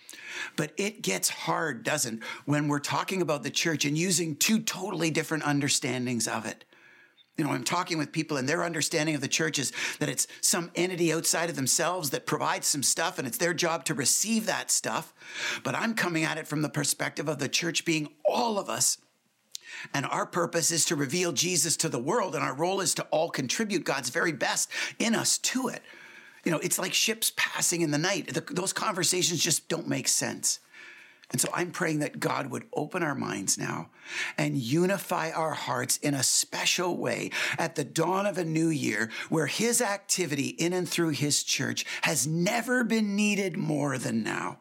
But 0.56 0.72
it 0.76 1.02
gets 1.02 1.28
hard, 1.30 1.84
doesn't, 1.84 2.22
when 2.46 2.66
we're 2.66 2.80
talking 2.80 3.22
about 3.22 3.44
the 3.44 3.50
church 3.50 3.84
and 3.84 3.96
using 3.96 4.34
two 4.34 4.58
totally 4.60 5.12
different 5.12 5.44
understandings 5.44 6.26
of 6.26 6.44
it. 6.44 6.64
You 7.36 7.44
know, 7.44 7.52
I'm 7.52 7.64
talking 7.64 7.96
with 7.96 8.12
people 8.12 8.36
and 8.36 8.48
their 8.48 8.64
understanding 8.64 9.14
of 9.14 9.20
the 9.20 9.28
church 9.28 9.58
is 9.58 9.72
that 9.98 10.08
it's 10.08 10.26
some 10.40 10.70
entity 10.74 11.12
outside 11.12 11.48
of 11.48 11.56
themselves 11.56 12.10
that 12.10 12.26
provides 12.26 12.66
some 12.66 12.82
stuff 12.82 13.18
and 13.18 13.26
it's 13.26 13.38
their 13.38 13.54
job 13.54 13.84
to 13.86 13.94
receive 13.94 14.46
that 14.46 14.70
stuff. 14.70 15.12
But 15.64 15.74
I'm 15.74 15.94
coming 15.94 16.24
at 16.24 16.38
it 16.38 16.46
from 16.46 16.62
the 16.62 16.68
perspective 16.68 17.28
of 17.28 17.40
the 17.40 17.48
church 17.48 17.84
being 17.84 18.08
all 18.24 18.58
of 18.58 18.68
us 18.68 18.98
and 19.92 20.06
our 20.06 20.26
purpose 20.26 20.70
is 20.70 20.84
to 20.86 20.96
reveal 20.96 21.32
Jesus 21.32 21.76
to 21.78 21.88
the 21.88 21.98
world, 21.98 22.34
and 22.34 22.44
our 22.44 22.54
role 22.54 22.80
is 22.80 22.94
to 22.94 23.02
all 23.10 23.28
contribute 23.28 23.84
God's 23.84 24.10
very 24.10 24.32
best 24.32 24.70
in 24.98 25.14
us 25.14 25.38
to 25.38 25.68
it. 25.68 25.82
You 26.44 26.52
know, 26.52 26.58
it's 26.58 26.78
like 26.78 26.94
ships 26.94 27.32
passing 27.36 27.80
in 27.80 27.90
the 27.90 27.98
night. 27.98 28.32
The, 28.32 28.40
those 28.40 28.72
conversations 28.72 29.42
just 29.42 29.68
don't 29.68 29.88
make 29.88 30.08
sense. 30.08 30.60
And 31.30 31.40
so 31.40 31.48
I'm 31.54 31.70
praying 31.70 32.00
that 32.00 32.20
God 32.20 32.50
would 32.50 32.64
open 32.74 33.02
our 33.02 33.14
minds 33.14 33.56
now 33.58 33.88
and 34.36 34.56
unify 34.56 35.30
our 35.30 35.52
hearts 35.52 35.96
in 35.96 36.14
a 36.14 36.22
special 36.22 36.96
way 36.96 37.30
at 37.58 37.74
the 37.74 37.84
dawn 37.84 38.26
of 38.26 38.36
a 38.36 38.44
new 38.44 38.68
year 38.68 39.10
where 39.30 39.46
his 39.46 39.80
activity 39.80 40.48
in 40.48 40.72
and 40.72 40.88
through 40.88 41.10
his 41.10 41.42
church 41.42 41.86
has 42.02 42.26
never 42.26 42.84
been 42.84 43.16
needed 43.16 43.56
more 43.56 43.96
than 43.96 44.22
now. 44.22 44.58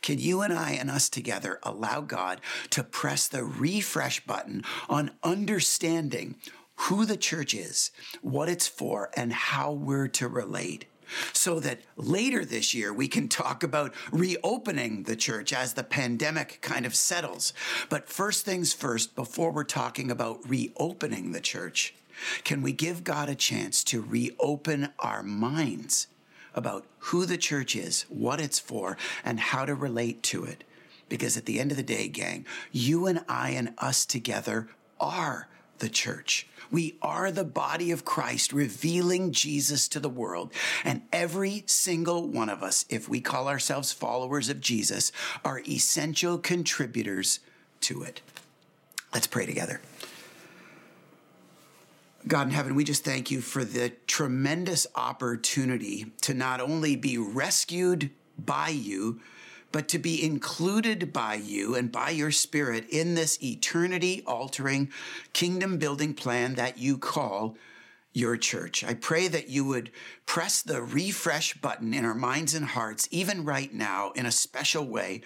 Can 0.00 0.18
you 0.18 0.42
and 0.42 0.52
I 0.52 0.72
and 0.72 0.90
us 0.90 1.08
together 1.08 1.58
allow 1.62 2.00
God 2.00 2.40
to 2.70 2.84
press 2.84 3.28
the 3.28 3.44
refresh 3.44 4.24
button 4.24 4.64
on 4.88 5.12
understanding 5.22 6.36
who 6.76 7.04
the 7.04 7.16
church 7.16 7.54
is, 7.54 7.90
what 8.20 8.48
it's 8.48 8.68
for, 8.68 9.10
and 9.14 9.32
how 9.32 9.72
we're 9.72 10.08
to 10.08 10.28
relate? 10.28 10.86
So 11.32 11.60
that 11.60 11.80
later 11.96 12.44
this 12.44 12.74
year 12.74 12.92
we 12.92 13.08
can 13.08 13.28
talk 13.28 13.62
about 13.62 13.94
reopening 14.10 15.02
the 15.02 15.16
church 15.16 15.52
as 15.52 15.74
the 15.74 15.84
pandemic 15.84 16.58
kind 16.62 16.86
of 16.86 16.94
settles. 16.94 17.52
But 17.88 18.08
first 18.08 18.44
things 18.44 18.72
first, 18.72 19.14
before 19.14 19.52
we're 19.52 19.64
talking 19.64 20.10
about 20.10 20.48
reopening 20.48 21.32
the 21.32 21.40
church, 21.40 21.94
can 22.44 22.62
we 22.62 22.72
give 22.72 23.04
God 23.04 23.28
a 23.28 23.34
chance 23.34 23.84
to 23.84 24.00
reopen 24.00 24.90
our 24.98 25.22
minds 25.22 26.06
about 26.54 26.84
who 26.98 27.26
the 27.26 27.38
church 27.38 27.74
is, 27.76 28.02
what 28.08 28.40
it's 28.40 28.58
for, 28.58 28.96
and 29.24 29.40
how 29.40 29.64
to 29.64 29.74
relate 29.74 30.22
to 30.24 30.44
it. 30.44 30.64
Because 31.08 31.36
at 31.36 31.46
the 31.46 31.60
end 31.60 31.70
of 31.70 31.76
the 31.76 31.82
day, 31.82 32.08
gang, 32.08 32.46
you 32.70 33.06
and 33.06 33.24
I 33.28 33.50
and 33.50 33.74
us 33.78 34.06
together 34.06 34.68
are 35.00 35.48
the 35.78 35.88
church. 35.88 36.46
We 36.70 36.96
are 37.02 37.30
the 37.30 37.44
body 37.44 37.90
of 37.90 38.04
Christ 38.04 38.52
revealing 38.52 39.32
Jesus 39.32 39.88
to 39.88 40.00
the 40.00 40.08
world. 40.08 40.52
And 40.84 41.02
every 41.12 41.64
single 41.66 42.28
one 42.28 42.48
of 42.48 42.62
us, 42.62 42.86
if 42.88 43.08
we 43.08 43.20
call 43.20 43.48
ourselves 43.48 43.92
followers 43.92 44.48
of 44.48 44.60
Jesus, 44.60 45.12
are 45.44 45.60
essential 45.68 46.38
contributors 46.38 47.40
to 47.80 48.02
it. 48.02 48.22
Let's 49.12 49.26
pray 49.26 49.44
together. 49.44 49.82
God 52.26 52.48
in 52.48 52.52
heaven, 52.52 52.74
we 52.74 52.84
just 52.84 53.04
thank 53.04 53.30
you 53.30 53.40
for 53.40 53.64
the 53.64 53.90
tremendous 54.06 54.86
opportunity 54.94 56.12
to 56.22 56.34
not 56.34 56.60
only 56.60 56.94
be 56.94 57.18
rescued 57.18 58.10
by 58.38 58.68
you, 58.68 59.20
but 59.72 59.88
to 59.88 59.98
be 59.98 60.22
included 60.22 61.12
by 61.12 61.34
you 61.34 61.74
and 61.74 61.90
by 61.90 62.10
your 62.10 62.30
spirit 62.30 62.88
in 62.90 63.14
this 63.14 63.42
eternity 63.42 64.22
altering, 64.26 64.90
kingdom 65.32 65.78
building 65.78 66.14
plan 66.14 66.54
that 66.54 66.78
you 66.78 66.98
call 66.98 67.56
your 68.12 68.36
church. 68.36 68.84
I 68.84 68.94
pray 68.94 69.26
that 69.28 69.48
you 69.48 69.64
would 69.64 69.90
press 70.26 70.60
the 70.60 70.82
refresh 70.82 71.54
button 71.54 71.94
in 71.94 72.04
our 72.04 72.14
minds 72.14 72.54
and 72.54 72.66
hearts, 72.66 73.08
even 73.10 73.44
right 73.44 73.72
now, 73.72 74.12
in 74.12 74.26
a 74.26 74.32
special 74.32 74.86
way, 74.86 75.22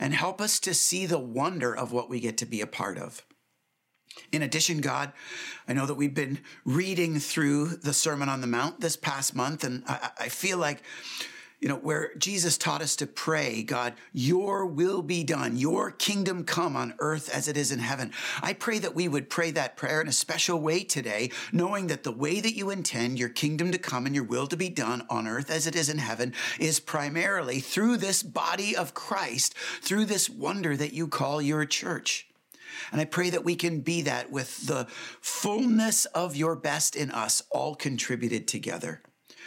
and 0.00 0.12
help 0.12 0.40
us 0.40 0.58
to 0.60 0.74
see 0.74 1.06
the 1.06 1.18
wonder 1.18 1.74
of 1.74 1.92
what 1.92 2.10
we 2.10 2.18
get 2.18 2.36
to 2.38 2.46
be 2.46 2.60
a 2.60 2.66
part 2.66 2.98
of. 2.98 3.24
In 4.32 4.42
addition, 4.42 4.80
God, 4.80 5.12
I 5.68 5.72
know 5.72 5.86
that 5.86 5.94
we've 5.94 6.14
been 6.14 6.40
reading 6.64 7.18
through 7.18 7.76
the 7.76 7.92
Sermon 7.92 8.28
on 8.28 8.40
the 8.40 8.46
Mount 8.46 8.80
this 8.80 8.96
past 8.96 9.34
month, 9.34 9.64
and 9.64 9.82
I, 9.86 10.10
I 10.20 10.28
feel 10.28 10.58
like 10.58 10.82
you 11.64 11.70
know, 11.70 11.76
where 11.76 12.12
Jesus 12.16 12.58
taught 12.58 12.82
us 12.82 12.94
to 12.96 13.06
pray, 13.06 13.62
God, 13.62 13.94
your 14.12 14.66
will 14.66 15.00
be 15.00 15.24
done, 15.24 15.56
your 15.56 15.90
kingdom 15.90 16.44
come 16.44 16.76
on 16.76 16.92
earth 16.98 17.30
as 17.34 17.48
it 17.48 17.56
is 17.56 17.72
in 17.72 17.78
heaven. 17.78 18.12
I 18.42 18.52
pray 18.52 18.78
that 18.80 18.94
we 18.94 19.08
would 19.08 19.30
pray 19.30 19.50
that 19.52 19.74
prayer 19.74 20.02
in 20.02 20.08
a 20.08 20.12
special 20.12 20.60
way 20.60 20.84
today, 20.84 21.30
knowing 21.52 21.86
that 21.86 22.02
the 22.02 22.12
way 22.12 22.40
that 22.40 22.54
you 22.54 22.68
intend 22.68 23.18
your 23.18 23.30
kingdom 23.30 23.72
to 23.72 23.78
come 23.78 24.04
and 24.04 24.14
your 24.14 24.24
will 24.24 24.46
to 24.48 24.58
be 24.58 24.68
done 24.68 25.06
on 25.08 25.26
earth 25.26 25.50
as 25.50 25.66
it 25.66 25.74
is 25.74 25.88
in 25.88 25.96
heaven 25.96 26.34
is 26.60 26.80
primarily 26.80 27.60
through 27.60 27.96
this 27.96 28.22
body 28.22 28.76
of 28.76 28.92
Christ, 28.92 29.54
through 29.80 30.04
this 30.04 30.28
wonder 30.28 30.76
that 30.76 30.92
you 30.92 31.08
call 31.08 31.40
your 31.40 31.64
church. 31.64 32.26
And 32.92 33.00
I 33.00 33.04
pray 33.04 33.30
that 33.30 33.44
we 33.44 33.56
can 33.56 33.80
be 33.80 34.02
that 34.02 34.30
with 34.30 34.66
the 34.66 34.86
fullness 35.20 36.04
of 36.06 36.36
your 36.36 36.56
best 36.56 36.96
in 36.96 37.10
us, 37.10 37.42
all 37.50 37.74
contributed 37.74 38.46
together. 38.48 39.02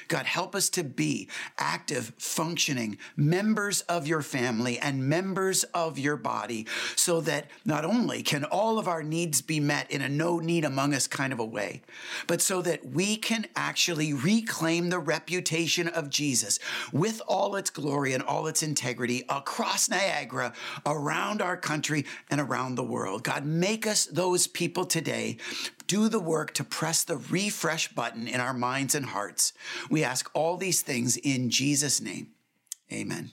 God, 0.08 0.26
help 0.26 0.56
us 0.56 0.70
to 0.70 0.84
be 0.84 1.28
active, 1.58 2.14
functioning 2.18 2.98
members 3.16 3.82
of 3.82 4.08
your 4.08 4.22
family 4.22 4.80
and 4.80 5.08
members 5.08 5.64
of 5.66 6.00
your 6.00 6.18
body 6.18 6.66
so 6.96 7.22
that 7.22 7.50
not 7.66 7.86
only 7.86 8.24
can 8.24 8.44
all 8.44 8.80
of 8.80 8.88
our 8.88 9.04
needs 9.04 9.42
be 9.42 9.60
met 9.60 9.90
in 9.92 10.02
a 10.02 10.10
no 10.10 10.40
need 10.40 10.66
among 10.66 10.94
us 10.94 11.08
kind 11.08 11.34
of 11.34 11.40
a 11.40 11.46
way, 11.46 11.82
but 12.28 12.42
so 12.42 12.62
that 12.62 12.86
we 12.86 13.18
can 13.18 13.46
actually 13.56 14.14
reclaim 14.14 14.90
the 14.90 15.00
reputation 15.00 15.88
of 15.88 16.10
Jesus 16.10 16.60
with 16.92 17.22
all 17.28 17.56
its 17.56 17.70
glory 17.70 18.14
and 18.14 18.24
all 18.24 18.48
its 18.48 18.64
integrity 18.64 19.24
across 19.30 19.90
Niagara, 19.90 20.54
around 20.86 21.42
our 21.42 21.58
country, 21.58 22.06
and 22.30 22.40
around 22.40 22.76
the 22.76 22.84
world. 22.84 23.24
God, 23.24 23.46
make 23.46 23.86
us 23.88 24.06
those 24.06 24.48
people 24.48 24.86
today 24.86 25.38
do 25.88 26.10
the 26.10 26.20
work 26.20 26.54
to 26.56 26.64
press 26.64 27.04
the 27.04 27.18
refresh 27.18 27.88
button 27.94 28.28
in 28.28 28.40
our 28.40 28.54
minds 28.54 28.94
and 28.94 29.08
hearts. 29.08 29.54
We 29.90 30.04
ask 30.04 30.30
all 30.34 30.58
these 30.58 30.82
things 30.82 31.18
in 31.18 31.50
Jesus' 31.50 32.02
name. 32.02 32.32
Amen. 32.92 33.32